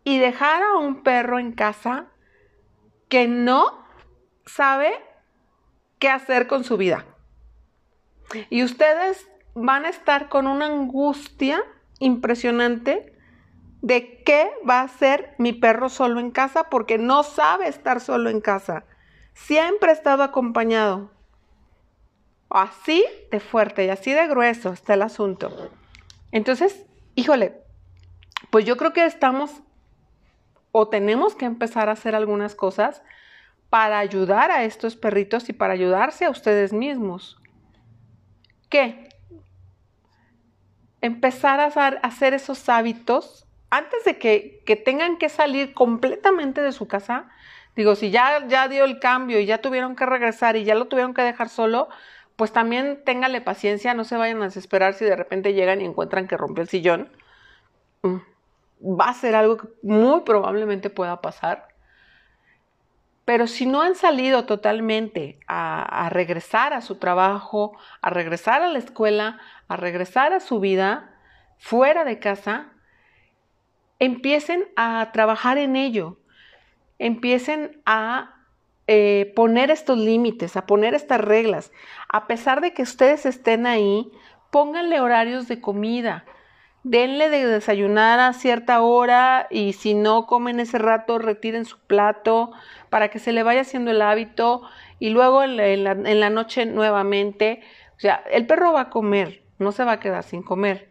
y 0.04 0.18
dejar 0.18 0.62
a 0.62 0.78
un 0.78 1.02
perro 1.02 1.38
en 1.38 1.52
casa 1.52 2.06
que 3.08 3.28
no 3.28 3.84
sabe 4.46 4.92
qué 5.98 6.08
hacer 6.08 6.46
con 6.46 6.64
su 6.64 6.76
vida. 6.76 7.04
Y 8.50 8.62
ustedes 8.62 9.28
van 9.54 9.84
a 9.84 9.88
estar 9.88 10.28
con 10.28 10.46
una 10.46 10.66
angustia 10.66 11.62
impresionante 11.98 13.12
de 13.82 14.22
qué 14.24 14.50
va 14.68 14.80
a 14.80 14.84
hacer 14.84 15.34
mi 15.38 15.52
perro 15.52 15.88
solo 15.88 16.20
en 16.20 16.30
casa 16.30 16.68
porque 16.68 16.98
no 16.98 17.22
sabe 17.22 17.68
estar 17.68 18.00
solo 18.00 18.30
en 18.30 18.40
casa. 18.40 18.84
Siempre 19.34 19.90
ha 19.90 19.94
estado 19.94 20.22
acompañado. 20.22 21.12
Así 22.50 23.04
de 23.30 23.40
fuerte 23.40 23.84
y 23.84 23.88
así 23.90 24.12
de 24.12 24.26
grueso 24.26 24.72
está 24.72 24.94
el 24.94 25.02
asunto. 25.02 25.70
Entonces, 26.32 26.86
híjole, 27.14 27.60
pues 28.50 28.64
yo 28.64 28.76
creo 28.76 28.92
que 28.92 29.04
estamos 29.04 29.50
o 30.72 30.88
tenemos 30.88 31.34
que 31.34 31.44
empezar 31.44 31.88
a 31.88 31.92
hacer 31.92 32.14
algunas 32.14 32.54
cosas 32.54 33.02
para 33.70 33.98
ayudar 33.98 34.50
a 34.50 34.64
estos 34.64 34.96
perritos 34.96 35.48
y 35.48 35.52
para 35.52 35.74
ayudarse 35.74 36.24
a 36.24 36.30
ustedes 36.30 36.72
mismos. 36.72 37.38
¿Qué? 38.70 39.08
Empezar 41.00 41.60
a 41.60 41.66
hacer 41.66 42.34
esos 42.34 42.68
hábitos 42.68 43.46
antes 43.70 44.04
de 44.04 44.18
que, 44.18 44.62
que, 44.64 44.76
tengan 44.76 45.18
que 45.18 45.28
salir 45.28 45.74
completamente 45.74 46.62
de 46.62 46.72
su 46.72 46.88
casa. 46.88 47.28
Digo, 47.76 47.94
si 47.94 48.10
ya, 48.10 48.46
ya 48.48 48.68
dio 48.68 48.84
el 48.84 48.98
cambio 48.98 49.38
y 49.38 49.46
ya 49.46 49.58
tuvieron 49.58 49.94
que 49.94 50.06
regresar 50.06 50.56
y 50.56 50.64
ya 50.64 50.74
lo 50.74 50.86
tuvieron 50.86 51.14
que 51.14 51.22
dejar 51.22 51.48
solo, 51.48 51.88
pues 52.38 52.52
también 52.52 53.02
téngale 53.04 53.40
paciencia, 53.40 53.94
no 53.94 54.04
se 54.04 54.16
vayan 54.16 54.40
a 54.40 54.44
desesperar 54.44 54.94
si 54.94 55.04
de 55.04 55.16
repente 55.16 55.54
llegan 55.54 55.80
y 55.80 55.84
encuentran 55.84 56.28
que 56.28 56.36
rompió 56.36 56.62
el 56.62 56.68
sillón. 56.68 57.10
Mm, 58.02 58.18
va 59.00 59.08
a 59.08 59.14
ser 59.14 59.34
algo 59.34 59.56
que 59.56 59.66
muy 59.82 60.20
probablemente 60.20 60.88
pueda 60.88 61.20
pasar. 61.20 61.66
Pero 63.24 63.48
si 63.48 63.66
no 63.66 63.82
han 63.82 63.96
salido 63.96 64.44
totalmente 64.44 65.40
a, 65.48 65.82
a, 65.82 66.10
regresar 66.10 66.74
a 66.74 66.80
su 66.80 67.00
trabajo, 67.00 67.76
a 68.02 68.10
regresar 68.10 68.62
a 68.62 68.68
la 68.68 68.78
escuela, 68.78 69.40
a 69.66 69.76
regresar 69.76 70.32
a 70.32 70.38
su 70.38 70.60
vida 70.60 71.18
fuera 71.58 72.04
de 72.04 72.20
casa, 72.20 72.68
empiecen 73.98 74.68
a 74.76 75.10
trabajar 75.12 75.58
en 75.58 75.74
ello. 75.74 76.20
Empiecen 77.00 77.82
a 77.84 78.37
eh, 78.90 79.34
poner 79.36 79.70
estos 79.70 79.98
límites, 79.98 80.56
a 80.56 80.64
poner 80.64 80.94
estas 80.94 81.20
reglas. 81.20 81.72
A 82.08 82.26
pesar 82.26 82.62
de 82.62 82.72
que 82.72 82.80
ustedes 82.80 83.26
estén 83.26 83.66
ahí, 83.66 84.10
pónganle 84.50 84.98
horarios 85.00 85.46
de 85.46 85.60
comida. 85.60 86.24
Denle 86.84 87.28
de 87.28 87.46
desayunar 87.46 88.18
a 88.18 88.32
cierta 88.32 88.80
hora 88.80 89.46
y 89.50 89.74
si 89.74 89.92
no 89.92 90.26
comen 90.26 90.58
ese 90.58 90.78
rato, 90.78 91.18
retiren 91.18 91.66
su 91.66 91.78
plato 91.80 92.52
para 92.88 93.08
que 93.08 93.18
se 93.18 93.32
le 93.32 93.42
vaya 93.42 93.60
haciendo 93.60 93.90
el 93.90 94.00
hábito 94.00 94.62
y 94.98 95.10
luego 95.10 95.42
en 95.42 95.84
la, 95.84 95.90
en 95.90 96.20
la 96.20 96.30
noche 96.30 96.64
nuevamente. 96.64 97.60
O 97.98 98.00
sea, 98.00 98.24
el 98.30 98.46
perro 98.46 98.72
va 98.72 98.82
a 98.82 98.90
comer, 98.90 99.42
no 99.58 99.70
se 99.70 99.84
va 99.84 99.92
a 99.92 100.00
quedar 100.00 100.22
sin 100.22 100.42
comer. 100.42 100.88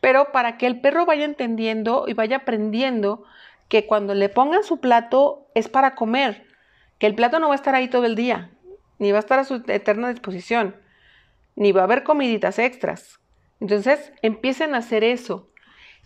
Pero 0.00 0.30
para 0.30 0.56
que 0.56 0.68
el 0.68 0.80
perro 0.80 1.04
vaya 1.04 1.24
entendiendo 1.24 2.04
y 2.06 2.12
vaya 2.12 2.36
aprendiendo 2.36 3.24
que 3.68 3.86
cuando 3.86 4.14
le 4.14 4.28
pongan 4.28 4.62
su 4.62 4.78
plato 4.78 5.48
es 5.54 5.68
para 5.68 5.96
comer, 5.96 6.53
el 7.04 7.14
plato 7.14 7.38
no 7.38 7.48
va 7.48 7.54
a 7.54 7.56
estar 7.56 7.74
ahí 7.74 7.88
todo 7.88 8.04
el 8.04 8.14
día, 8.14 8.50
ni 8.98 9.12
va 9.12 9.18
a 9.18 9.20
estar 9.20 9.38
a 9.38 9.44
su 9.44 9.62
eterna 9.66 10.10
disposición, 10.10 10.76
ni 11.56 11.72
va 11.72 11.82
a 11.82 11.84
haber 11.84 12.04
comiditas 12.04 12.58
extras. 12.58 13.20
Entonces, 13.60 14.12
empiecen 14.22 14.74
a 14.74 14.78
hacer 14.78 15.04
eso. 15.04 15.50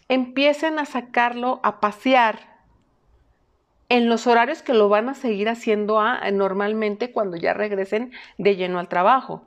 Empiecen 0.09 0.79
a 0.79 0.87
sacarlo 0.87 1.61
a 1.63 1.81
pasear 1.81 2.59
en 3.91 4.09
los 4.09 4.27
horarios 4.27 4.63
que 4.63 4.75
lo 4.75 4.89
van 4.89 5.09
a 5.09 5.15
seguir 5.15 5.49
haciendo 5.49 6.03
normalmente 6.33 7.13
cuando 7.13 7.37
ya 7.37 7.55
regresen 7.55 8.13
de 8.37 8.57
lleno 8.57 8.79
al 8.79 8.89
trabajo. 8.89 9.47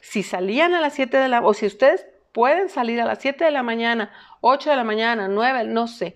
Si 0.00 0.22
salían 0.22 0.74
a 0.74 0.80
las 0.80 0.94
7 0.94 1.16
de 1.16 1.28
la 1.28 1.40
o 1.40 1.54
si 1.54 1.66
ustedes 1.66 2.06
pueden 2.32 2.68
salir 2.68 3.00
a 3.00 3.04
las 3.04 3.20
7 3.20 3.44
de 3.44 3.50
la 3.50 3.62
mañana, 3.62 4.12
8 4.40 4.70
de 4.70 4.76
la 4.76 4.84
mañana, 4.84 5.28
9, 5.28 5.64
no 5.64 5.86
sé, 5.86 6.14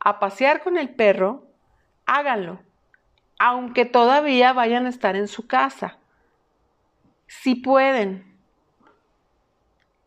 a 0.00 0.18
pasear 0.18 0.62
con 0.62 0.76
el 0.76 0.90
perro, 0.90 1.46
háganlo 2.04 2.60
aunque 3.44 3.84
todavía 3.84 4.52
vayan 4.52 4.86
a 4.86 4.88
estar 4.88 5.16
en 5.16 5.26
su 5.26 5.48
casa. 5.48 5.98
Si 7.26 7.56
pueden 7.56 8.38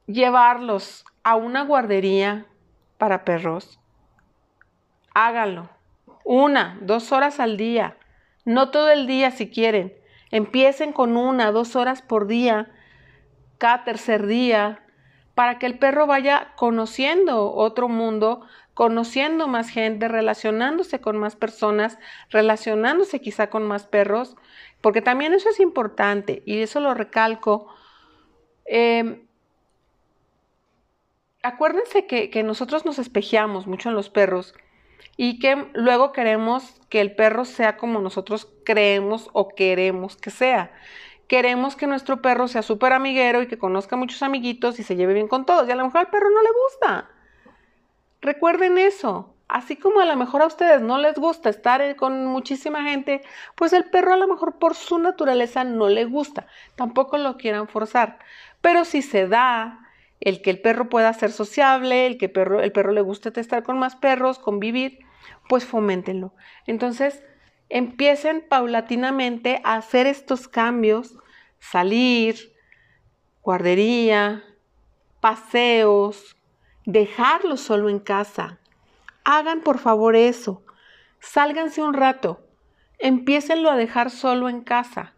llevarlos 0.07 1.03
a 1.21 1.35
una 1.35 1.65
guardería 1.65 2.45
para 2.97 3.25
perros, 3.25 3.77
háganlo. 5.13 5.69
Una, 6.23 6.77
dos 6.79 7.11
horas 7.11 7.41
al 7.41 7.57
día. 7.57 7.97
No 8.45 8.71
todo 8.71 8.89
el 8.89 9.05
día 9.05 9.31
si 9.31 9.49
quieren. 9.49 9.93
Empiecen 10.31 10.93
con 10.93 11.17
una, 11.17 11.51
dos 11.51 11.75
horas 11.75 12.01
por 12.01 12.27
día, 12.27 12.71
cada 13.57 13.83
tercer 13.83 14.27
día, 14.27 14.81
para 15.33 15.59
que 15.59 15.65
el 15.65 15.77
perro 15.77 16.07
vaya 16.07 16.53
conociendo 16.55 17.51
otro 17.51 17.89
mundo, 17.89 18.47
conociendo 18.75 19.47
más 19.47 19.69
gente, 19.69 20.07
relacionándose 20.09 20.99
con 21.01 21.17
más 21.17 21.35
personas, 21.35 21.97
relacionándose 22.29 23.21
quizá 23.21 23.49
con 23.49 23.63
más 23.63 23.87
perros, 23.87 24.35
porque 24.81 25.01
también 25.01 25.33
eso 25.33 25.49
es 25.49 25.59
importante 25.59 26.43
y 26.45 26.61
eso 26.61 26.81
lo 26.81 26.93
recalco. 26.93 27.73
Em, 28.65 29.25
acuérdense 31.41 32.05
que, 32.05 32.29
que 32.29 32.43
nosotros 32.43 32.85
nos 32.85 32.99
espejeamos 32.99 33.65
mucho 33.65 33.89
en 33.89 33.95
los 33.95 34.09
perros 34.09 34.53
y 35.15 35.39
que 35.39 35.69
luego 35.73 36.11
queremos 36.11 36.81
que 36.89 36.99
el 36.99 37.15
perro 37.15 37.45
sea 37.45 37.77
como 37.77 38.01
nosotros 38.01 38.51
creemos 38.65 39.29
o 39.31 39.47
queremos 39.47 40.17
que 40.17 40.31
sea. 40.31 40.73
Queremos 41.29 41.77
que 41.77 41.87
nuestro 41.87 42.21
perro 42.21 42.49
sea 42.49 42.61
súper 42.61 42.91
amiguero 42.91 43.41
y 43.41 43.47
que 43.47 43.57
conozca 43.57 43.95
muchos 43.95 44.21
amiguitos 44.21 44.79
y 44.79 44.83
se 44.83 44.97
lleve 44.97 45.13
bien 45.13 45.29
con 45.29 45.45
todos. 45.45 45.67
Y 45.67 45.71
a 45.71 45.75
lo 45.75 45.85
mejor 45.85 46.01
al 46.01 46.09
perro 46.09 46.29
no 46.29 46.43
le 46.43 46.49
gusta. 46.51 47.14
Recuerden 48.21 48.77
eso. 48.77 49.35
Así 49.47 49.75
como 49.75 49.99
a 49.99 50.05
lo 50.05 50.15
mejor 50.15 50.41
a 50.41 50.47
ustedes 50.47 50.81
no 50.81 50.97
les 50.97 51.15
gusta 51.15 51.49
estar 51.49 51.95
con 51.95 52.25
muchísima 52.25 52.83
gente, 52.83 53.21
pues 53.55 53.73
el 53.73 53.85
perro 53.85 54.13
a 54.13 54.17
lo 54.17 54.27
mejor 54.27 54.57
por 54.57 54.73
su 54.73 54.97
naturaleza 54.97 55.63
no 55.63 55.87
le 55.87 56.05
gusta. 56.05 56.47
Tampoco 56.75 57.19
lo 57.19 57.37
quieran 57.37 57.67
forzar. 57.67 58.17
Pero 58.61 58.85
si 58.85 59.03
se 59.03 59.27
da 59.27 59.79
el 60.19 60.41
que 60.41 60.49
el 60.49 60.61
perro 60.61 60.89
pueda 60.89 61.13
ser 61.13 61.31
sociable, 61.31 62.07
el 62.07 62.17
que 62.17 62.25
el 62.25 62.71
perro 62.71 62.91
le 62.91 63.01
guste 63.01 63.39
estar 63.39 63.61
con 63.61 63.77
más 63.77 63.95
perros, 63.95 64.39
convivir, 64.39 64.99
pues 65.47 65.65
foméntenlo. 65.65 66.33
Entonces, 66.65 67.23
empiecen 67.69 68.43
paulatinamente 68.47 69.61
a 69.63 69.75
hacer 69.75 70.07
estos 70.07 70.47
cambios, 70.47 71.17
salir, 71.59 72.53
guardería, 73.41 74.43
paseos, 75.19 76.34
dejarlo 76.85 77.57
solo 77.57 77.89
en 77.89 77.99
casa. 77.99 78.59
Hagan 79.23 79.61
por 79.61 79.79
favor 79.79 80.15
eso. 80.15 80.63
Sálganse 81.19 81.81
un 81.81 81.93
rato. 81.93 82.39
Empiecenlo 82.99 83.69
a 83.69 83.75
dejar 83.75 84.11
solo 84.11 84.49
en 84.49 84.61
casa. 84.61 85.13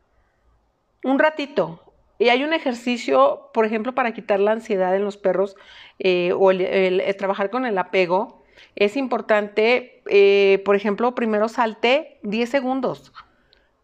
Un 1.03 1.19
ratito. 1.19 1.83
Y 2.19 2.29
hay 2.29 2.43
un 2.43 2.53
ejercicio, 2.53 3.49
por 3.53 3.65
ejemplo, 3.65 3.93
para 3.93 4.13
quitar 4.13 4.39
la 4.39 4.51
ansiedad 4.51 4.95
en 4.95 5.03
los 5.03 5.17
perros 5.17 5.55
eh, 5.99 6.33
o 6.35 6.51
el, 6.51 7.03
trabajar 7.17 7.49
con 7.49 7.65
el 7.65 7.77
apego. 7.77 8.43
Es 8.75 8.97
importante, 8.97 10.01
eh, 10.09 10.61
por 10.65 10.75
ejemplo, 10.75 11.13
primero 11.13 11.47
salte 11.47 12.19
10 12.23 12.49
segundos. 12.49 13.11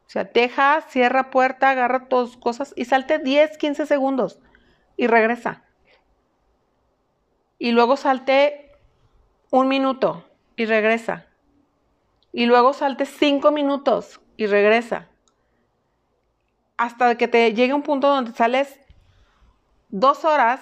O 0.07 0.09
sea, 0.13 0.23
deja, 0.25 0.81
cierra 0.89 1.29
puerta, 1.29 1.71
agarra 1.71 2.07
todas 2.07 2.37
cosas 2.37 2.73
y 2.75 2.85
salte 2.85 3.19
10, 3.19 3.57
15 3.57 3.85
segundos 3.85 4.39
y 4.97 5.07
regresa. 5.07 5.63
Y 7.59 7.71
luego 7.71 7.97
salte 7.97 8.71
un 9.51 9.67
minuto 9.67 10.25
y 10.55 10.65
regresa. 10.65 11.27
Y 12.31 12.45
luego 12.45 12.73
salte 12.73 13.05
5 13.05 13.51
minutos 13.51 14.19
y 14.37 14.47
regresa 14.47 15.09
hasta 16.77 17.15
que 17.15 17.27
te 17.27 17.53
llegue 17.53 17.73
un 17.73 17.83
punto 17.83 18.09
donde 18.09 18.33
sales 18.33 18.79
dos 19.89 20.25
horas, 20.25 20.59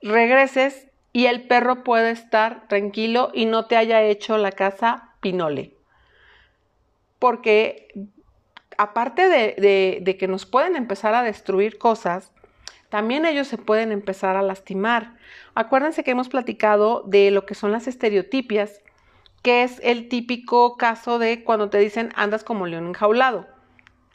regreses 0.00 0.88
y 1.12 1.26
el 1.26 1.46
perro 1.46 1.82
puede 1.82 2.10
estar 2.10 2.68
tranquilo 2.68 3.30
y 3.34 3.46
no 3.46 3.66
te 3.66 3.76
haya 3.76 4.02
hecho 4.02 4.38
la 4.38 4.52
casa 4.52 5.14
pinole. 5.20 5.74
Porque 7.18 7.88
aparte 8.78 9.28
de, 9.28 10.00
de, 10.02 10.16
que 10.16 10.28
nos 10.28 10.46
pueden 10.46 10.76
empezar 10.76 11.14
a 11.14 11.22
destruir 11.22 11.78
cosas, 11.78 12.32
también 12.96 13.26
ellos 13.26 13.46
se 13.46 13.58
pueden 13.58 13.92
empezar 13.92 14.38
a 14.38 14.42
lastimar. 14.42 15.18
Acuérdense 15.54 16.02
que 16.02 16.12
hemos 16.12 16.30
platicado 16.30 17.02
de 17.04 17.30
lo 17.30 17.44
que 17.44 17.54
son 17.54 17.70
las 17.70 17.86
estereotipias, 17.88 18.80
que 19.42 19.64
es 19.64 19.82
el 19.84 20.08
típico 20.08 20.78
caso 20.78 21.18
de 21.18 21.44
cuando 21.44 21.68
te 21.68 21.76
dicen 21.76 22.10
andas 22.16 22.42
como 22.42 22.66
león 22.66 22.86
enjaulado 22.86 23.46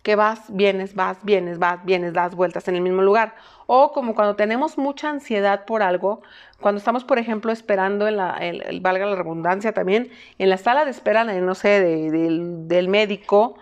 que 0.04 0.16
vas, 0.16 0.46
vienes, 0.48 0.96
vas, 0.96 1.24
vienes, 1.24 1.60
vas, 1.60 1.86
vienes, 1.86 2.14
das 2.14 2.34
vueltas 2.34 2.68
en 2.68 2.76
el 2.76 2.82
mismo 2.82 3.02
lugar. 3.04 3.36
O 3.68 3.92
como 3.92 4.16
cuando 4.16 4.36
tenemos 4.36 4.78
mucha 4.78 5.10
ansiedad 5.10 5.66
por 5.66 5.84
algo, 5.84 6.22
cuando 6.60 6.80
estamos, 6.80 7.04
por 7.04 7.20
ejemplo, 7.20 7.52
esperando 7.52 8.08
en 8.08 8.18
la, 8.18 8.40
valga 8.82 9.06
la 9.06 9.16
redundancia 9.16 9.74
también, 9.74 10.10
en 10.40 10.50
la 10.50 10.58
sala 10.58 10.86
de 10.86 10.92
espera, 10.92 11.24
no 11.24 11.56
sé, 11.56 11.82
del, 11.82 12.88
médico, 12.88 13.58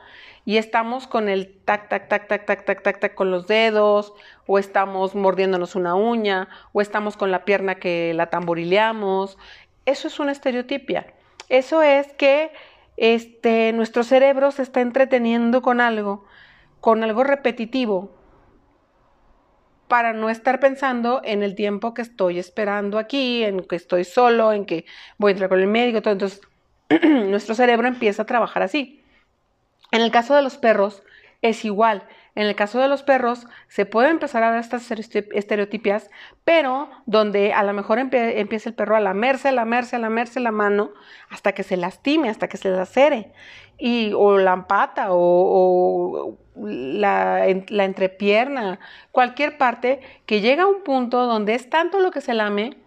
y 0.49 0.57
estamos 0.57 1.05
con 1.05 1.29
el 1.29 1.59
tac, 1.63 1.89
tac, 1.89 2.07
tac, 2.07 2.27
tac, 2.27 2.43
tac, 2.47 2.65
tac, 2.65 2.81
tac, 2.81 2.99
tac 2.99 3.13
con 3.13 3.29
los 3.29 3.45
dedos, 3.45 4.15
o 4.47 4.57
estamos 4.57 5.13
mordiéndonos 5.13 5.75
una 5.75 5.93
uña, 5.93 6.49
o 6.73 6.81
estamos 6.81 7.15
con 7.17 7.29
la 7.29 7.45
pierna 7.45 7.75
que 7.75 8.15
la 8.15 8.31
tamborileamos. 8.31 9.37
Eso 9.85 10.07
es 10.07 10.19
una 10.19 10.31
estereotipia. 10.31 11.13
Eso 11.49 11.83
es 11.83 12.11
que 12.13 12.51
este, 12.97 13.73
nuestro 13.73 14.03
cerebro 14.03 14.49
se 14.49 14.63
está 14.63 14.81
entreteniendo 14.81 15.61
con 15.61 15.81
algo, 15.81 16.25
con 16.79 17.03
algo 17.03 17.23
repetitivo, 17.23 18.09
para 19.87 20.13
no 20.13 20.31
estar 20.31 20.59
pensando 20.59 21.21
en 21.23 21.43
el 21.43 21.53
tiempo 21.53 21.93
que 21.93 22.01
estoy 22.01 22.39
esperando 22.39 22.97
aquí, 22.97 23.43
en 23.43 23.59
que 23.59 23.75
estoy 23.75 24.03
solo, 24.03 24.51
en 24.51 24.65
que 24.65 24.85
voy 25.19 25.29
a 25.29 25.33
entrar 25.33 25.49
con 25.49 25.59
el 25.59 25.67
médico, 25.67 26.01
todo. 26.01 26.13
Entonces, 26.13 26.41
nuestro 27.03 27.53
cerebro 27.53 27.87
empieza 27.87 28.23
a 28.23 28.25
trabajar 28.25 28.63
así. 28.63 28.98
En 29.91 30.01
el 30.01 30.11
caso 30.11 30.35
de 30.35 30.41
los 30.41 30.57
perros, 30.57 31.03
es 31.41 31.65
igual. 31.65 32.03
En 32.35 32.45
el 32.45 32.55
caso 32.55 32.79
de 32.79 32.87
los 32.87 33.03
perros, 33.03 33.47
se 33.67 33.85
puede 33.85 34.09
empezar 34.09 34.43
a 34.43 34.51
dar 34.51 34.59
estas 34.59 34.89
estereotipias, 34.91 36.09
pero 36.43 36.89
donde 37.05 37.53
a 37.53 37.63
lo 37.63 37.73
mejor 37.73 37.99
empieza 37.99 38.69
el 38.69 38.75
perro 38.75 38.95
a 38.95 38.99
lamerse, 38.99 39.51
lamerse, 39.51 39.97
lamerse 39.97 40.39
la 40.39 40.51
mano 40.51 40.91
hasta 41.29 41.53
que 41.53 41.63
se 41.63 41.75
lastime, 41.75 42.29
hasta 42.29 42.47
que 42.47 42.57
se 42.57 42.69
lacere, 42.69 43.33
y, 43.77 44.11
o 44.13 44.37
la 44.37 44.67
pata, 44.67 45.07
o, 45.09 46.37
la, 46.55 47.45
la, 47.69 47.85
entrepierna, 47.85 48.79
cualquier 49.11 49.57
parte 49.57 50.01
que 50.25 50.41
llega 50.41 50.63
a 50.63 50.67
un 50.67 50.83
punto 50.83 51.25
donde 51.25 51.55
es 51.55 51.69
tanto 51.69 51.99
lo 51.99 52.11
que 52.11 52.21
se 52.21 52.33
lame 52.33 52.77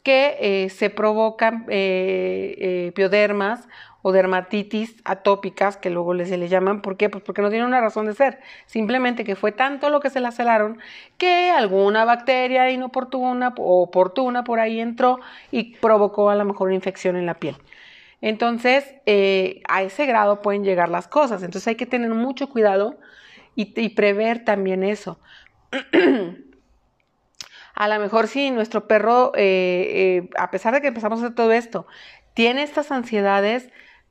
que 0.00 0.36
eh, 0.40 0.70
se 0.70 0.90
provocan 0.90 1.66
eh, 1.68 2.54
eh, 2.58 2.92
piodermas 2.94 3.68
o 4.02 4.12
dermatitis 4.12 4.96
atópicas, 5.04 5.76
que 5.76 5.90
luego 5.90 6.16
se 6.24 6.38
le 6.38 6.48
llaman, 6.48 6.80
¿por 6.80 6.96
qué? 6.96 7.10
Pues 7.10 7.22
porque 7.22 7.42
no 7.42 7.50
tiene 7.50 7.66
una 7.66 7.80
razón 7.80 8.06
de 8.06 8.14
ser, 8.14 8.40
simplemente 8.64 9.24
que 9.24 9.36
fue 9.36 9.52
tanto 9.52 9.90
lo 9.90 10.00
que 10.00 10.08
se 10.08 10.20
laceraron 10.20 10.78
que 11.18 11.50
alguna 11.50 12.06
bacteria 12.06 12.70
inoportuna 12.70 13.54
o 13.58 13.82
oportuna 13.82 14.42
por 14.42 14.58
ahí 14.58 14.80
entró 14.80 15.20
y 15.50 15.76
provocó 15.76 16.30
a 16.30 16.34
lo 16.34 16.46
mejor 16.46 16.68
una 16.68 16.76
infección 16.76 17.16
en 17.16 17.26
la 17.26 17.34
piel. 17.34 17.56
Entonces, 18.22 18.94
a 19.68 19.82
ese 19.82 20.06
grado 20.06 20.40
pueden 20.40 20.64
llegar 20.64 20.88
las 20.88 21.06
cosas, 21.08 21.42
entonces 21.42 21.68
hay 21.68 21.76
que 21.76 21.86
tener 21.86 22.10
mucho 22.10 22.48
cuidado 22.48 22.98
y 23.54 23.88
prever 23.90 24.44
también 24.44 24.82
eso. 24.82 25.18
A 27.80 27.88
lo 27.88 27.98
mejor 27.98 28.28
si 28.28 28.50
nuestro 28.50 28.86
perro, 28.86 29.32
eh, 29.34 30.20
eh, 30.20 30.30
a 30.36 30.50
pesar 30.50 30.74
de 30.74 30.82
que 30.82 30.88
empezamos 30.88 31.18
a 31.18 31.24
hacer 31.24 31.34
todo 31.34 31.50
esto, 31.50 31.86
tiene 32.34 32.62
estas 32.62 32.90
ansiedades, 32.92 33.70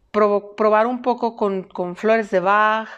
probar 0.09 0.87
un 0.87 1.03
poco 1.03 1.35
con, 1.35 1.95
flores 1.95 2.31
de 2.31 2.39
Bach 2.39 2.89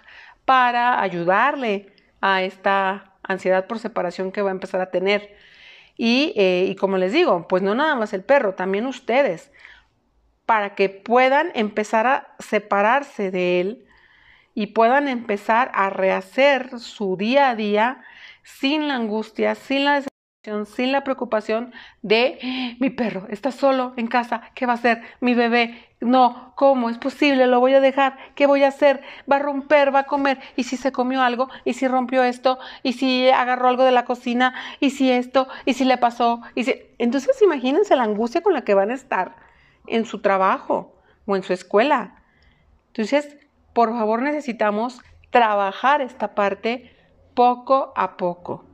para 0.46 1.02
ayudarle 1.02 1.94
a 2.22 2.44
esta 2.44 3.16
ansiedad 3.22 3.68
por 3.68 3.80
separación 3.80 4.32
que 4.32 4.42
va 4.42 4.52
a 4.52 4.54
empezar 4.54 4.80
a 4.80 4.92
tener. 4.92 5.36
Y, 5.98 6.32
eh, 6.38 6.68
y, 6.70 6.76
como 6.76 6.98
les 6.98 7.12
digo, 7.12 7.50
pues 7.50 7.62
no 7.62 7.76
nada 7.76 7.96
más 7.96 8.14
el 8.14 8.24
perro, 8.24 8.54
también 8.54 8.86
ustedes, 8.86 9.52
para 10.46 10.76
que 10.76 10.88
puedan 10.88 11.52
empezar 11.54 12.08
a 12.08 12.36
separarse 12.40 13.30
de 13.30 13.60
él 13.60 13.86
y 14.54 14.68
puedan 14.68 15.10
empezar 15.10 15.70
a 15.74 15.90
rehacer 15.90 16.80
su 16.80 17.18
día 17.18 17.50
a 17.50 17.56
día 17.56 18.06
sin 18.44 18.88
la 18.88 18.96
angustia, 18.96 19.56
sin 19.56 19.84
la 19.84 20.11
sin 20.65 20.91
la 20.91 21.04
preocupación 21.04 21.71
de 22.01 22.75
mi 22.80 22.89
perro 22.89 23.27
está 23.30 23.51
solo 23.51 23.93
en 23.95 24.08
casa, 24.08 24.41
¿qué 24.56 24.65
va 24.65 24.73
a 24.73 24.75
hacer? 24.75 25.04
Mi 25.19 25.36
bebé, 25.36 25.88
no, 25.99 26.54
¿cómo 26.56 26.89
es 26.89 26.97
posible? 26.97 27.45
Lo 27.45 27.60
voy 27.60 27.75
a 27.75 27.80
dejar, 27.80 28.17
¿qué 28.34 28.47
voy 28.47 28.63
a 28.63 28.69
hacer? 28.69 29.01
Va 29.32 29.36
a 29.36 29.39
romper, 29.39 29.93
va 29.93 29.99
a 29.99 30.06
comer, 30.06 30.39
y 30.56 30.63
si 30.63 30.77
se 30.77 30.91
comió 30.91 31.21
algo, 31.21 31.47
y 31.63 31.73
si 31.73 31.88
rompió 31.88 32.23
esto, 32.23 32.58
y 32.82 32.93
si 32.93 33.30
agarró 33.30 33.67
algo 33.67 33.84
de 33.84 33.91
la 33.91 34.04
cocina, 34.04 34.56
y 34.80 34.89
si 34.89 35.12
esto, 35.12 35.47
y 35.65 35.75
si 35.75 35.86
le 35.86 35.97
pasó, 35.97 36.41
y 36.56 36.63
si... 36.63 36.73
Entonces 36.97 37.39
imagínense 37.43 37.95
la 37.95 38.04
angustia 38.04 38.41
con 38.41 38.54
la 38.54 38.63
que 38.63 38.73
van 38.73 38.89
a 38.89 38.95
estar 38.95 39.36
en 39.86 40.06
su 40.06 40.21
trabajo 40.21 40.95
o 41.27 41.36
en 41.36 41.43
su 41.43 41.54
escuela. 41.54 42.23
Entonces, 42.88 43.38
por 43.73 43.91
favor 43.91 44.23
necesitamos 44.23 45.01
trabajar 45.30 46.01
esta 46.01 46.34
parte 46.34 46.95
poco 47.36 47.93
a 47.95 48.17
poco. 48.17 48.71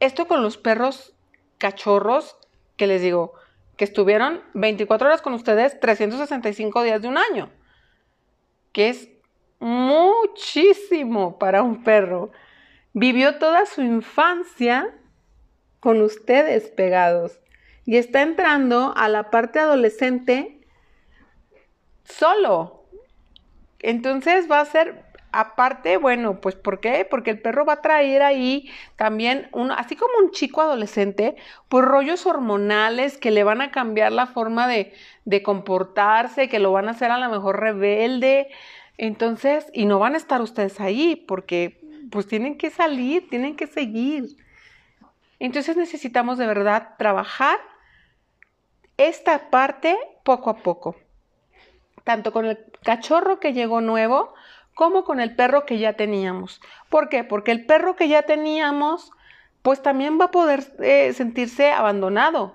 Esto 0.00 0.26
con 0.26 0.42
los 0.42 0.56
perros 0.56 1.14
cachorros, 1.58 2.36
que 2.76 2.86
les 2.86 3.02
digo, 3.02 3.34
que 3.76 3.84
estuvieron 3.84 4.42
24 4.54 5.06
horas 5.06 5.22
con 5.22 5.34
ustedes 5.34 5.78
365 5.78 6.82
días 6.82 7.02
de 7.02 7.08
un 7.08 7.18
año, 7.18 7.50
que 8.72 8.88
es 8.88 9.08
muchísimo 9.58 11.38
para 11.38 11.62
un 11.62 11.84
perro. 11.84 12.30
Vivió 12.92 13.38
toda 13.38 13.66
su 13.66 13.82
infancia 13.82 14.94
con 15.80 16.00
ustedes 16.00 16.70
pegados 16.70 17.40
y 17.84 17.96
está 17.96 18.22
entrando 18.22 18.94
a 18.96 19.08
la 19.08 19.30
parte 19.30 19.60
adolescente 19.60 20.66
solo. 22.04 22.84
Entonces 23.78 24.50
va 24.50 24.60
a 24.60 24.64
ser 24.64 25.09
aparte, 25.32 25.96
bueno, 25.96 26.40
pues 26.40 26.54
¿por 26.54 26.80
qué? 26.80 27.06
Porque 27.08 27.30
el 27.30 27.40
perro 27.40 27.64
va 27.64 27.74
a 27.74 27.82
traer 27.82 28.22
ahí 28.22 28.70
también, 28.96 29.48
un, 29.52 29.70
así 29.70 29.96
como 29.96 30.12
un 30.22 30.30
chico 30.30 30.60
adolescente, 30.60 31.36
pues 31.68 31.84
rollos 31.84 32.26
hormonales 32.26 33.18
que 33.18 33.30
le 33.30 33.44
van 33.44 33.60
a 33.60 33.70
cambiar 33.70 34.12
la 34.12 34.26
forma 34.26 34.66
de, 34.66 34.92
de 35.24 35.42
comportarse, 35.42 36.48
que 36.48 36.58
lo 36.58 36.72
van 36.72 36.88
a 36.88 36.92
hacer 36.92 37.10
a 37.10 37.18
lo 37.18 37.30
mejor 37.30 37.60
rebelde. 37.60 38.48
Entonces, 38.98 39.66
y 39.72 39.86
no 39.86 39.98
van 39.98 40.14
a 40.14 40.18
estar 40.18 40.42
ustedes 40.42 40.80
ahí 40.80 41.16
porque 41.16 41.80
pues 42.10 42.26
tienen 42.26 42.58
que 42.58 42.70
salir, 42.70 43.28
tienen 43.28 43.56
que 43.56 43.66
seguir. 43.66 44.36
Entonces 45.38 45.76
necesitamos 45.76 46.38
de 46.38 46.46
verdad 46.46 46.94
trabajar 46.98 47.58
esta 48.96 49.50
parte 49.50 49.96
poco 50.22 50.50
a 50.50 50.58
poco, 50.58 50.96
tanto 52.04 52.32
con 52.32 52.44
el 52.44 52.58
cachorro 52.82 53.40
que 53.40 53.54
llegó 53.54 53.80
nuevo 53.80 54.34
como 54.80 55.04
con 55.04 55.20
el 55.20 55.36
perro 55.36 55.66
que 55.66 55.78
ya 55.78 55.92
teníamos. 55.92 56.58
¿Por 56.88 57.10
qué? 57.10 57.22
Porque 57.22 57.50
el 57.50 57.66
perro 57.66 57.96
que 57.96 58.08
ya 58.08 58.22
teníamos, 58.22 59.12
pues 59.60 59.82
también 59.82 60.18
va 60.18 60.24
a 60.26 60.30
poder 60.30 60.72
eh, 60.78 61.12
sentirse 61.12 61.70
abandonado, 61.70 62.54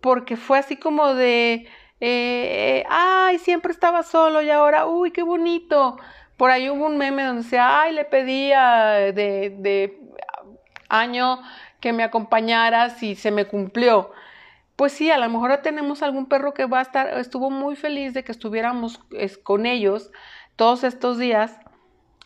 porque 0.00 0.36
fue 0.36 0.58
así 0.58 0.76
como 0.76 1.14
de, 1.14 1.68
eh, 2.00 2.84
ay, 2.90 3.38
siempre 3.38 3.70
estaba 3.70 4.02
solo 4.02 4.42
y 4.42 4.50
ahora, 4.50 4.86
uy, 4.86 5.12
qué 5.12 5.22
bonito. 5.22 5.96
Por 6.36 6.50
ahí 6.50 6.68
hubo 6.68 6.86
un 6.86 6.98
meme 6.98 7.22
donde 7.22 7.44
decía, 7.44 7.80
ay, 7.82 7.92
le 7.92 8.04
pedía 8.04 9.12
de, 9.12 9.96
año 10.88 11.40
que 11.78 11.92
me 11.92 12.02
acompañaras 12.02 13.00
y 13.00 13.14
se 13.14 13.30
me 13.30 13.44
cumplió. 13.44 14.10
Pues 14.74 14.92
sí, 14.92 15.08
a 15.12 15.18
lo 15.18 15.28
mejor 15.28 15.56
tenemos 15.58 16.02
algún 16.02 16.26
perro 16.26 16.52
que 16.52 16.66
va 16.66 16.80
a 16.80 16.82
estar, 16.82 17.16
estuvo 17.20 17.48
muy 17.48 17.76
feliz 17.76 18.12
de 18.12 18.24
que 18.24 18.32
estuviéramos 18.32 19.00
con 19.44 19.66
ellos 19.66 20.10
todos 20.60 20.84
estos 20.84 21.16
días 21.16 21.58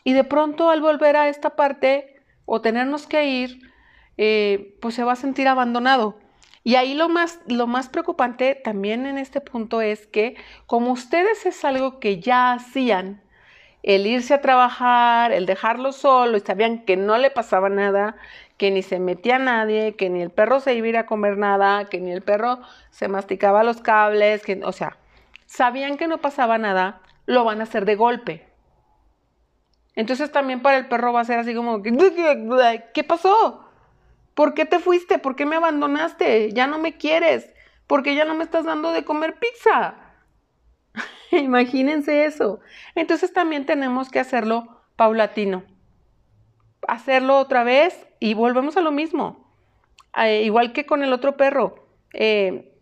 y 0.03 0.11
de 0.11 0.25
pronto 0.25 0.69
al 0.69 0.81
volver 0.81 1.15
a 1.15 1.29
esta 1.29 1.51
parte 1.51 2.17
o 2.43 2.59
tenernos 2.59 3.07
que 3.07 3.23
ir, 3.27 3.71
eh, 4.17 4.75
pues 4.81 4.93
se 4.93 5.05
va 5.05 5.13
a 5.13 5.15
sentir 5.15 5.47
abandonado. 5.47 6.19
Y 6.61 6.75
ahí 6.75 6.95
lo 6.95 7.07
más, 7.07 7.39
lo 7.47 7.65
más 7.65 7.87
preocupante 7.87 8.53
también 8.61 9.05
en 9.05 9.17
este 9.17 9.39
punto 9.39 9.79
es 9.79 10.05
que 10.05 10.35
como 10.65 10.91
ustedes 10.91 11.45
es 11.45 11.63
algo 11.63 12.01
que 12.01 12.19
ya 12.19 12.51
hacían, 12.51 13.21
el 13.83 14.05
irse 14.05 14.33
a 14.33 14.41
trabajar, 14.41 15.31
el 15.31 15.45
dejarlo 15.45 15.93
solo 15.93 16.35
y 16.35 16.41
sabían 16.41 16.83
que 16.83 16.97
no 16.97 17.17
le 17.17 17.31
pasaba 17.31 17.69
nada, 17.69 18.17
que 18.57 18.69
ni 18.69 18.81
se 18.81 18.99
metía 18.99 19.39
nadie, 19.39 19.95
que 19.95 20.09
ni 20.09 20.21
el 20.21 20.29
perro 20.29 20.59
se 20.59 20.73
iba 20.73 20.87
a 20.87 20.89
ir 20.89 20.97
a 20.97 21.05
comer 21.05 21.37
nada, 21.37 21.85
que 21.85 22.01
ni 22.01 22.11
el 22.11 22.21
perro 22.21 22.59
se 22.89 23.07
masticaba 23.07 23.63
los 23.63 23.79
cables, 23.79 24.43
que, 24.43 24.59
o 24.61 24.73
sea, 24.73 24.97
sabían 25.45 25.95
que 25.95 26.09
no 26.09 26.17
pasaba 26.17 26.57
nada, 26.57 26.99
lo 27.25 27.43
van 27.43 27.59
a 27.59 27.63
hacer 27.63 27.85
de 27.85 27.95
golpe. 27.95 28.47
Entonces 29.95 30.31
también 30.31 30.61
para 30.61 30.77
el 30.77 30.87
perro 30.87 31.13
va 31.13 31.21
a 31.21 31.25
ser 31.25 31.39
así 31.39 31.55
como, 31.55 31.81
¿qué 31.81 33.03
pasó? 33.07 33.65
¿Por 34.33 34.53
qué 34.53 34.65
te 34.65 34.79
fuiste? 34.79 35.17
¿Por 35.17 35.35
qué 35.35 35.45
me 35.45 35.55
abandonaste? 35.55 36.51
Ya 36.51 36.67
no 36.67 36.77
me 36.77 36.97
quieres. 36.97 37.49
¿Por 37.87 38.03
qué 38.03 38.15
ya 38.15 38.25
no 38.25 38.35
me 38.35 38.43
estás 38.43 38.65
dando 38.65 38.91
de 38.91 39.05
comer 39.05 39.39
pizza? 39.39 39.95
Imagínense 41.31 42.25
eso. 42.25 42.59
Entonces 42.95 43.31
también 43.31 43.65
tenemos 43.65 44.09
que 44.09 44.19
hacerlo 44.19 44.81
paulatino. 44.97 45.63
Hacerlo 46.87 47.37
otra 47.37 47.63
vez 47.63 48.07
y 48.19 48.33
volvemos 48.33 48.75
a 48.75 48.81
lo 48.81 48.91
mismo. 48.91 49.53
Eh, 50.17 50.43
igual 50.43 50.73
que 50.73 50.85
con 50.85 51.03
el 51.03 51.13
otro 51.13 51.37
perro. 51.37 51.87
Eh, 52.13 52.74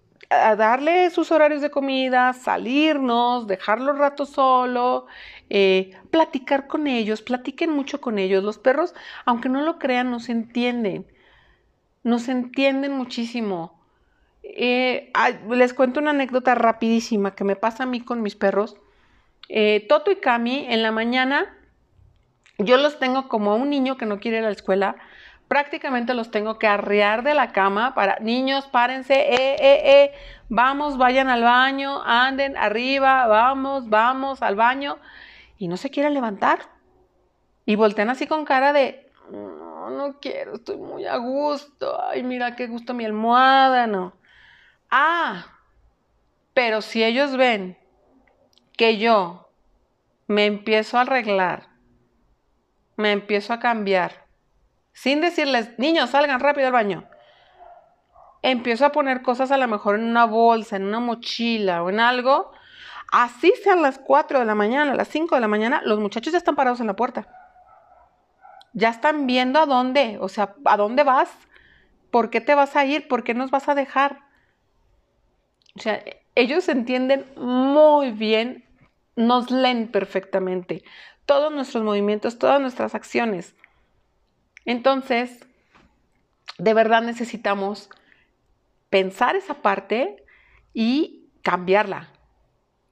a 0.49 0.55
darle 0.55 1.09
sus 1.09 1.31
horarios 1.31 1.61
de 1.61 1.71
comida, 1.71 2.33
salirnos, 2.33 3.47
dejarlo 3.47 3.93
rato 3.93 4.25
solo, 4.25 5.07
eh, 5.49 5.91
platicar 6.11 6.67
con 6.67 6.87
ellos, 6.87 7.21
platiquen 7.21 7.71
mucho 7.71 8.01
con 8.01 8.19
ellos. 8.19 8.43
Los 8.43 8.57
perros, 8.57 8.93
aunque 9.25 9.49
no 9.49 9.61
lo 9.61 9.79
crean, 9.79 10.11
nos 10.11 10.29
entienden. 10.29 11.05
Nos 12.03 12.27
entienden 12.27 12.93
muchísimo. 12.93 13.79
Eh, 14.43 15.11
les 15.49 15.73
cuento 15.73 15.99
una 15.99 16.11
anécdota 16.11 16.53
rapidísima 16.55 17.33
que 17.33 17.43
me 17.43 17.55
pasa 17.55 17.83
a 17.83 17.87
mí 17.87 18.01
con 18.01 18.21
mis 18.21 18.35
perros. 18.35 18.77
Eh, 19.49 19.85
Toto 19.87 20.11
y 20.11 20.17
Cami, 20.17 20.65
en 20.69 20.83
la 20.83 20.91
mañana, 20.91 21.57
yo 22.57 22.77
los 22.77 22.99
tengo 22.99 23.29
como 23.29 23.51
a 23.51 23.55
un 23.55 23.69
niño 23.69 23.97
que 23.97 24.05
no 24.05 24.19
quiere 24.19 24.37
ir 24.37 24.43
a 24.43 24.47
la 24.47 24.53
escuela. 24.53 24.95
Prácticamente 25.53 26.15
los 26.15 26.31
tengo 26.31 26.57
que 26.57 26.65
arrear 26.65 27.21
de 27.21 27.35
la 27.35 27.51
cama 27.51 27.93
para 27.93 28.17
niños, 28.17 28.65
párense, 28.65 29.13
eh, 29.13 29.55
eh, 29.59 29.81
eh, 29.85 30.13
vamos, 30.49 30.97
vayan 30.97 31.29
al 31.29 31.43
baño, 31.43 32.01
anden 32.03 32.57
arriba, 32.57 33.27
vamos, 33.27 33.87
vamos 33.87 34.41
al 34.41 34.55
baño. 34.55 34.97
Y 35.59 35.67
no 35.67 35.77
se 35.77 35.91
quieren 35.91 36.15
levantar. 36.15 36.61
Y 37.67 37.75
voltean 37.75 38.09
así 38.09 38.25
con 38.25 38.45
cara 38.45 38.73
de, 38.73 39.11
no, 39.29 39.91
no 39.91 40.19
quiero, 40.19 40.55
estoy 40.55 40.77
muy 40.77 41.05
a 41.05 41.17
gusto. 41.17 42.03
Ay, 42.03 42.23
mira 42.23 42.55
qué 42.55 42.65
gusto 42.65 42.95
mi 42.95 43.05
almohada, 43.05 43.85
no. 43.85 44.17
Ah, 44.89 45.45
pero 46.55 46.81
si 46.81 47.03
ellos 47.03 47.37
ven 47.37 47.77
que 48.75 48.97
yo 48.97 49.51
me 50.25 50.47
empiezo 50.47 50.97
a 50.97 51.01
arreglar, 51.01 51.67
me 52.95 53.11
empiezo 53.11 53.53
a 53.53 53.59
cambiar, 53.59 54.22
sin 54.93 55.21
decirles, 55.21 55.77
niños, 55.77 56.11
salgan 56.11 56.39
rápido 56.39 56.67
al 56.67 56.73
baño, 56.73 57.07
empiezo 58.41 58.85
a 58.85 58.91
poner 58.91 59.21
cosas 59.21 59.51
a 59.51 59.57
lo 59.57 59.67
mejor 59.67 59.95
en 59.95 60.03
una 60.03 60.25
bolsa, 60.25 60.75
en 60.75 60.83
una 60.83 60.99
mochila 60.99 61.83
o 61.83 61.89
en 61.89 61.99
algo, 61.99 62.51
así 63.11 63.53
sean 63.63 63.81
las 63.81 63.99
4 63.99 64.39
de 64.39 64.45
la 64.45 64.55
mañana, 64.55 64.93
las 64.93 65.07
5 65.07 65.35
de 65.35 65.41
la 65.41 65.47
mañana, 65.47 65.81
los 65.83 65.99
muchachos 65.99 66.31
ya 66.31 66.37
están 66.37 66.55
parados 66.55 66.79
en 66.79 66.87
la 66.87 66.95
puerta. 66.95 67.27
Ya 68.73 68.89
están 68.89 69.27
viendo 69.27 69.59
a 69.59 69.65
dónde, 69.65 70.17
o 70.19 70.29
sea, 70.29 70.55
a 70.65 70.77
dónde 70.77 71.03
vas, 71.03 71.29
por 72.11 72.29
qué 72.29 72.41
te 72.41 72.55
vas 72.55 72.75
a 72.75 72.85
ir, 72.85 73.07
por 73.07 73.23
qué 73.23 73.33
nos 73.33 73.51
vas 73.51 73.69
a 73.69 73.75
dejar. 73.75 74.21
O 75.75 75.79
sea, 75.79 76.03
ellos 76.35 76.67
entienden 76.69 77.25
muy 77.37 78.11
bien, 78.11 78.65
nos 79.15 79.51
leen 79.51 79.91
perfectamente 79.91 80.83
todos 81.25 81.51
nuestros 81.51 81.83
movimientos, 81.83 82.39
todas 82.39 82.59
nuestras 82.59 82.95
acciones. 82.95 83.55
Entonces, 84.65 85.45
de 86.57 86.73
verdad 86.73 87.01
necesitamos 87.01 87.89
pensar 88.89 89.35
esa 89.35 89.55
parte 89.55 90.23
y 90.73 91.29
cambiarla. 91.41 92.09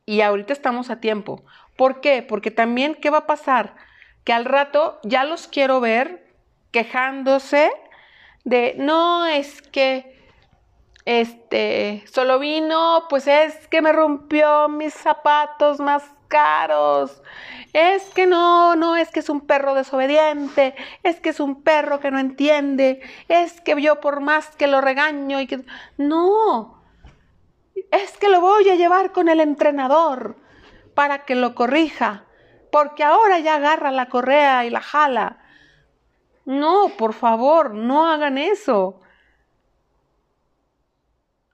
Y 0.06 0.22
ahorita 0.22 0.54
estamos 0.54 0.90
a 0.90 1.00
tiempo. 1.00 1.44
¿Por 1.78 2.02
qué? 2.02 2.24
Porque 2.24 2.52
también, 2.52 2.96
¿qué 2.96 3.10
va 3.10 3.20
a 3.20 3.28
pasar? 3.28 3.76
Que 4.24 4.34
al 4.34 4.46
rato 4.46 5.00
ya 5.04 5.24
los 5.24 5.48
quiero 5.48 5.80
ver 5.80 6.28
quejándose 6.72 7.72
de, 8.44 8.76
no, 8.78 9.26
es 9.26 9.62
que 9.62 10.20
este, 11.06 12.04
solo 12.12 12.40
vino, 12.40 13.06
pues 13.10 13.28
es 13.28 13.68
que 13.68 13.82
me 13.82 13.92
rompió 13.92 14.70
mis 14.70 14.94
zapatos 14.94 15.80
más 15.80 16.04
caros. 16.32 17.22
Es 17.74 18.04
que 18.16 18.26
no, 18.26 18.76
no, 18.76 18.96
es 18.96 19.12
que 19.12 19.20
es 19.20 19.30
un 19.30 19.42
perro 19.42 19.76
desobediente, 19.76 20.76
es 21.04 21.20
que 21.20 21.30
es 21.30 21.40
un 21.40 21.62
perro 21.62 22.00
que 22.00 22.10
no 22.10 22.20
entiende, 22.20 23.02
es 23.28 23.62
que 23.62 23.80
yo 23.80 24.00
por 24.00 24.22
más 24.22 24.56
que 24.56 24.68
lo 24.68 24.82
regaño 24.82 25.40
y 25.40 25.48
que... 25.48 25.64
No, 25.98 26.82
es 27.92 28.18
que 28.18 28.30
lo 28.30 28.42
voy 28.42 28.70
a 28.70 28.76
llevar 28.76 29.12
con 29.12 29.30
el 29.30 29.40
entrenador 29.40 30.38
para 30.96 31.26
que 31.26 31.36
lo 31.36 31.54
corrija, 31.54 32.26
porque 32.72 33.04
ahora 33.04 33.40
ya 33.40 33.56
agarra 33.56 33.92
la 33.92 34.10
correa 34.10 34.66
y 34.66 34.70
la 34.70 34.82
jala. 34.82 35.38
No, 36.46 36.90
por 36.98 37.14
favor, 37.14 37.74
no 37.74 38.10
hagan 38.10 38.38
eso. 38.38 39.02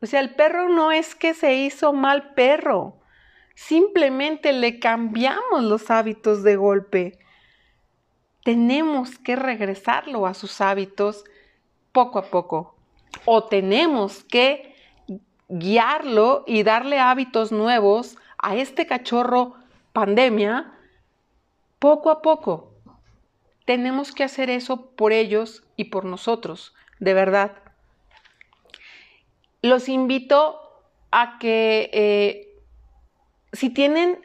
O 0.01 0.05
sea, 0.05 0.19
el 0.19 0.35
perro 0.35 0.69
no 0.69 0.91
es 0.91 1.15
que 1.15 1.33
se 1.33 1.55
hizo 1.55 1.91
mal 1.91 2.33
perro, 2.35 2.96
simplemente 3.57 4.53
le 4.53 4.77
cambiamos 4.77 5.63
los 5.63 5.89
hábitos 5.89 6.43
de 6.43 6.55
golpe. 6.55 7.17
Tenemos 8.43 9.17
que 9.17 9.35
regresarlo 9.35 10.27
a 10.27 10.35
sus 10.35 10.61
hábitos 10.61 11.23
poco 11.91 12.19
a 12.19 12.29
poco. 12.29 12.75
O 13.25 13.45
tenemos 13.45 14.23
que 14.23 14.75
guiarlo 15.49 16.43
y 16.45 16.61
darle 16.61 16.99
hábitos 16.99 17.51
nuevos 17.51 18.15
a 18.37 18.55
este 18.55 18.85
cachorro 18.85 19.55
pandemia 19.91 20.71
poco 21.79 22.11
a 22.11 22.21
poco. 22.21 22.75
Tenemos 23.65 24.11
que 24.11 24.23
hacer 24.23 24.51
eso 24.51 24.91
por 24.91 25.11
ellos 25.11 25.63
y 25.75 25.85
por 25.85 26.05
nosotros, 26.05 26.75
de 26.99 27.15
verdad 27.15 27.57
los 29.63 29.89
invito 29.89 30.59
a 31.11 31.39
que 31.39 31.89
eh, 31.91 32.46
si 33.53 33.69
tienen 33.69 34.19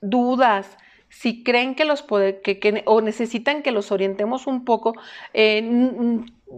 dudas, 0.00 0.76
si 1.08 1.44
creen 1.44 1.74
que 1.74 1.84
los 1.84 2.02
poder, 2.02 2.42
o 2.86 3.00
necesitan 3.00 3.62
que 3.62 3.70
los 3.70 3.92
orientemos 3.92 4.46
un 4.46 4.64
poco, 4.64 4.94
eh, 5.32 5.62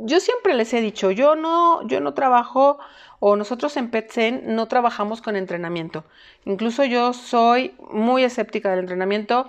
yo 0.04 0.20
siempre 0.20 0.54
les 0.54 0.72
he 0.74 0.80
dicho, 0.80 1.10
yo 1.10 1.36
no, 1.36 1.86
yo 1.86 2.00
no 2.00 2.14
trabajo 2.14 2.78
o 3.18 3.36
nosotros 3.36 3.76
en 3.76 3.90
PetSen 3.90 4.54
no 4.54 4.68
trabajamos 4.68 5.22
con 5.22 5.36
entrenamiento. 5.36 6.04
Incluso 6.44 6.84
yo 6.84 7.12
soy 7.12 7.74
muy 7.90 8.24
escéptica 8.24 8.70
del 8.70 8.80
entrenamiento 8.80 9.48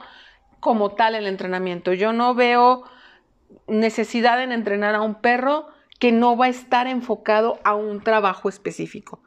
como 0.60 0.91
tal 0.91 1.15
el 1.15 1.28
entrenamiento. 1.28 1.93
Yo 1.93 2.13
no 2.13 2.34
veo 2.34 2.84
necesidad 3.67 4.41
en 4.41 4.52
entrenar 4.52 4.95
a 4.95 5.02
un 5.02 5.15
perro 5.15 5.67
que 6.00 6.12
no 6.12 6.38
va 6.38 6.45
a 6.45 6.50
estar 6.50 6.88
enfocado 6.88 7.60
a 7.63 7.76
un 7.76 8.02
trabajo 8.02 8.50
específico. 8.50 9.21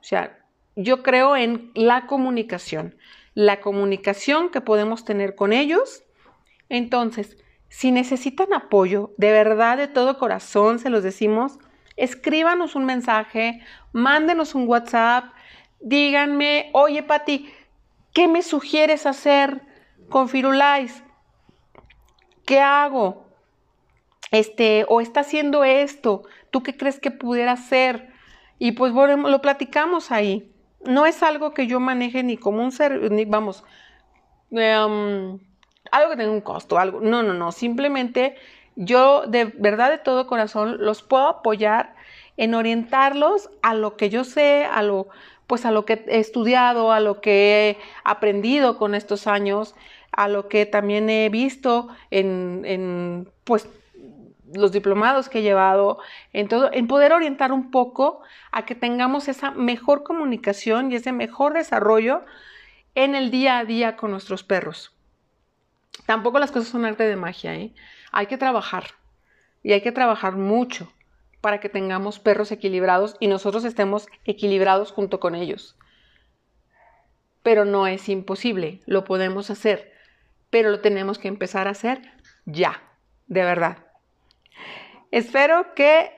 O 0.00 0.04
sea, 0.04 0.38
yo 0.80 1.02
creo 1.02 1.34
en 1.34 1.72
la 1.74 2.06
comunicación, 2.06 2.96
la 3.34 3.60
comunicación 3.60 4.48
que 4.48 4.60
podemos 4.60 5.04
tener 5.04 5.34
con 5.34 5.52
ellos. 5.52 6.04
Entonces, 6.68 7.36
si 7.68 7.90
necesitan 7.90 8.52
apoyo, 8.52 9.12
de 9.16 9.32
verdad, 9.32 9.76
de 9.76 9.88
todo 9.88 10.18
corazón, 10.18 10.78
se 10.78 10.88
los 10.88 11.02
decimos, 11.02 11.58
escríbanos 11.96 12.76
un 12.76 12.84
mensaje, 12.84 13.60
mándenos 13.92 14.54
un 14.54 14.68
WhatsApp, 14.68 15.24
díganme, 15.80 16.70
oye 16.72 17.02
Pati, 17.02 17.52
¿qué 18.12 18.28
me 18.28 18.42
sugieres 18.42 19.04
hacer 19.04 19.62
con 20.08 20.28
Firulais? 20.28 21.02
¿Qué 22.46 22.60
hago? 22.60 23.26
Este, 24.30 24.86
o 24.88 25.00
está 25.00 25.20
haciendo 25.20 25.64
esto, 25.64 26.22
¿tú 26.52 26.62
qué 26.62 26.76
crees 26.76 27.00
que 27.00 27.10
pudiera 27.10 27.52
hacer? 27.52 28.12
Y 28.60 28.72
pues 28.72 28.92
lo 28.92 29.40
platicamos 29.42 30.12
ahí. 30.12 30.52
No 30.84 31.06
es 31.06 31.22
algo 31.22 31.54
que 31.54 31.66
yo 31.66 31.80
maneje 31.80 32.22
ni 32.22 32.36
como 32.36 32.62
un 32.62 32.72
ser, 32.72 33.10
ni 33.10 33.24
vamos, 33.24 33.64
em, 34.50 35.38
algo 35.90 36.10
que 36.10 36.16
tenga 36.16 36.32
un 36.32 36.40
costo, 36.40 36.78
algo. 36.78 37.00
No, 37.00 37.22
no, 37.22 37.34
no. 37.34 37.52
Simplemente 37.52 38.36
yo 38.76 39.26
de 39.26 39.46
verdad 39.46 39.90
de 39.90 39.98
todo 39.98 40.26
corazón 40.26 40.76
los 40.78 41.02
puedo 41.02 41.28
apoyar 41.28 41.94
en 42.36 42.54
orientarlos 42.54 43.50
a 43.62 43.74
lo 43.74 43.96
que 43.96 44.10
yo 44.10 44.24
sé, 44.24 44.64
a 44.64 44.82
lo 44.82 45.08
pues 45.48 45.64
a 45.64 45.70
lo 45.70 45.86
que 45.86 46.04
he 46.08 46.18
estudiado, 46.18 46.92
a 46.92 47.00
lo 47.00 47.20
que 47.22 47.70
he 47.70 47.78
aprendido 48.04 48.76
con 48.76 48.94
estos 48.94 49.26
años, 49.26 49.74
a 50.12 50.28
lo 50.28 50.46
que 50.48 50.66
también 50.66 51.08
he 51.08 51.30
visto 51.30 51.88
en, 52.10 52.62
en 52.66 53.30
pues 53.44 53.68
los 54.54 54.72
diplomados 54.72 55.28
que 55.28 55.38
he 55.38 55.42
llevado, 55.42 55.98
en 56.32 56.48
todo, 56.48 56.70
en 56.72 56.86
poder 56.86 57.12
orientar 57.12 57.52
un 57.52 57.70
poco 57.70 58.22
a 58.50 58.64
que 58.64 58.74
tengamos 58.74 59.28
esa 59.28 59.50
mejor 59.50 60.02
comunicación 60.02 60.90
y 60.90 60.96
ese 60.96 61.12
mejor 61.12 61.54
desarrollo 61.54 62.22
en 62.94 63.14
el 63.14 63.30
día 63.30 63.58
a 63.58 63.64
día 63.64 63.96
con 63.96 64.10
nuestros 64.10 64.42
perros. 64.42 64.96
Tampoco 66.06 66.38
las 66.38 66.50
cosas 66.50 66.68
son 66.68 66.84
arte 66.84 67.04
de 67.04 67.16
magia, 67.16 67.54
¿eh? 67.54 67.74
Hay 68.12 68.26
que 68.26 68.38
trabajar 68.38 68.84
y 69.62 69.72
hay 69.72 69.82
que 69.82 69.92
trabajar 69.92 70.36
mucho 70.36 70.90
para 71.40 71.60
que 71.60 71.68
tengamos 71.68 72.18
perros 72.18 72.50
equilibrados 72.50 73.16
y 73.20 73.28
nosotros 73.28 73.64
estemos 73.64 74.08
equilibrados 74.24 74.92
junto 74.92 75.20
con 75.20 75.34
ellos. 75.34 75.76
Pero 77.42 77.64
no 77.64 77.86
es 77.86 78.08
imposible, 78.08 78.82
lo 78.86 79.04
podemos 79.04 79.50
hacer, 79.50 79.92
pero 80.50 80.70
lo 80.70 80.80
tenemos 80.80 81.18
que 81.18 81.28
empezar 81.28 81.68
a 81.68 81.72
hacer 81.72 82.02
ya, 82.46 82.82
de 83.26 83.44
verdad. 83.44 83.87
Espero 85.10 85.74
que 85.74 86.12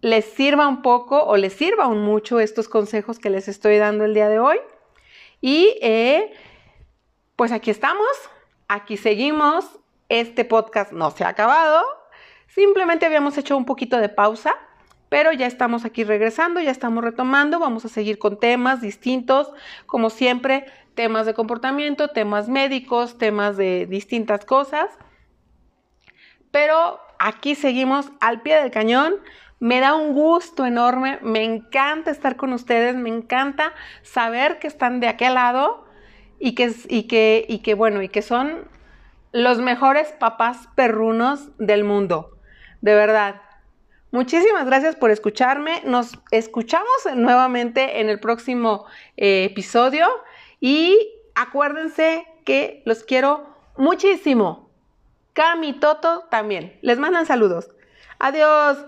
les 0.00 0.26
sirva 0.26 0.68
un 0.68 0.82
poco 0.82 1.24
o 1.24 1.36
les 1.36 1.54
sirva 1.54 1.86
un 1.86 2.02
mucho 2.02 2.38
estos 2.38 2.68
consejos 2.68 3.18
que 3.18 3.30
les 3.30 3.48
estoy 3.48 3.78
dando 3.78 4.04
el 4.04 4.12
día 4.12 4.28
de 4.28 4.38
hoy. 4.38 4.58
Y 5.40 5.78
eh, 5.80 6.32
pues 7.36 7.52
aquí 7.52 7.70
estamos, 7.70 8.06
aquí 8.68 8.96
seguimos. 8.96 9.64
Este 10.10 10.44
podcast 10.44 10.92
no 10.92 11.10
se 11.10 11.24
ha 11.24 11.28
acabado. 11.28 11.82
Simplemente 12.48 13.06
habíamos 13.06 13.38
hecho 13.38 13.56
un 13.56 13.64
poquito 13.64 13.96
de 13.96 14.08
pausa, 14.08 14.54
pero 15.08 15.32
ya 15.32 15.46
estamos 15.46 15.84
aquí 15.84 16.04
regresando, 16.04 16.60
ya 16.60 16.70
estamos 16.70 17.02
retomando. 17.02 17.58
Vamos 17.58 17.84
a 17.84 17.88
seguir 17.88 18.18
con 18.18 18.38
temas 18.38 18.80
distintos, 18.80 19.50
como 19.86 20.10
siempre, 20.10 20.66
temas 20.94 21.26
de 21.26 21.34
comportamiento, 21.34 22.08
temas 22.08 22.48
médicos, 22.48 23.18
temas 23.18 23.56
de 23.56 23.86
distintas 23.86 24.44
cosas. 24.44 24.90
Pero 26.50 27.00
aquí 27.24 27.54
seguimos 27.54 28.12
al 28.20 28.42
pie 28.42 28.60
del 28.60 28.70
cañón. 28.70 29.16
Me 29.58 29.80
da 29.80 29.94
un 29.94 30.12
gusto 30.12 30.66
enorme, 30.66 31.18
me 31.22 31.42
encanta 31.42 32.10
estar 32.10 32.36
con 32.36 32.52
ustedes, 32.52 32.96
me 32.96 33.08
encanta 33.08 33.72
saber 34.02 34.58
que 34.58 34.66
están 34.66 35.00
de 35.00 35.08
aquel 35.08 35.34
lado 35.34 35.86
y 36.38 36.54
que, 36.54 36.70
y 36.88 37.04
que, 37.04 37.46
y 37.48 37.60
que 37.60 37.72
bueno, 37.72 38.02
y 38.02 38.10
que 38.10 38.20
son 38.20 38.68
los 39.32 39.58
mejores 39.58 40.12
papás 40.12 40.68
perrunos 40.74 41.48
del 41.58 41.82
mundo. 41.82 42.36
De 42.82 42.94
verdad. 42.94 43.40
Muchísimas 44.10 44.66
gracias 44.66 44.94
por 44.94 45.10
escucharme. 45.10 45.80
Nos 45.86 46.12
escuchamos 46.30 46.86
nuevamente 47.16 48.00
en 48.00 48.10
el 48.10 48.20
próximo 48.20 48.84
eh, 49.16 49.44
episodio 49.50 50.06
y 50.60 50.96
acuérdense 51.34 52.26
que 52.44 52.82
los 52.84 53.02
quiero 53.02 53.48
muchísimo. 53.76 54.63
Cami, 55.34 55.74
Toto 55.74 56.24
también. 56.30 56.78
Les 56.80 56.98
mandan 56.98 57.26
saludos. 57.26 57.68
Adiós. 58.18 58.78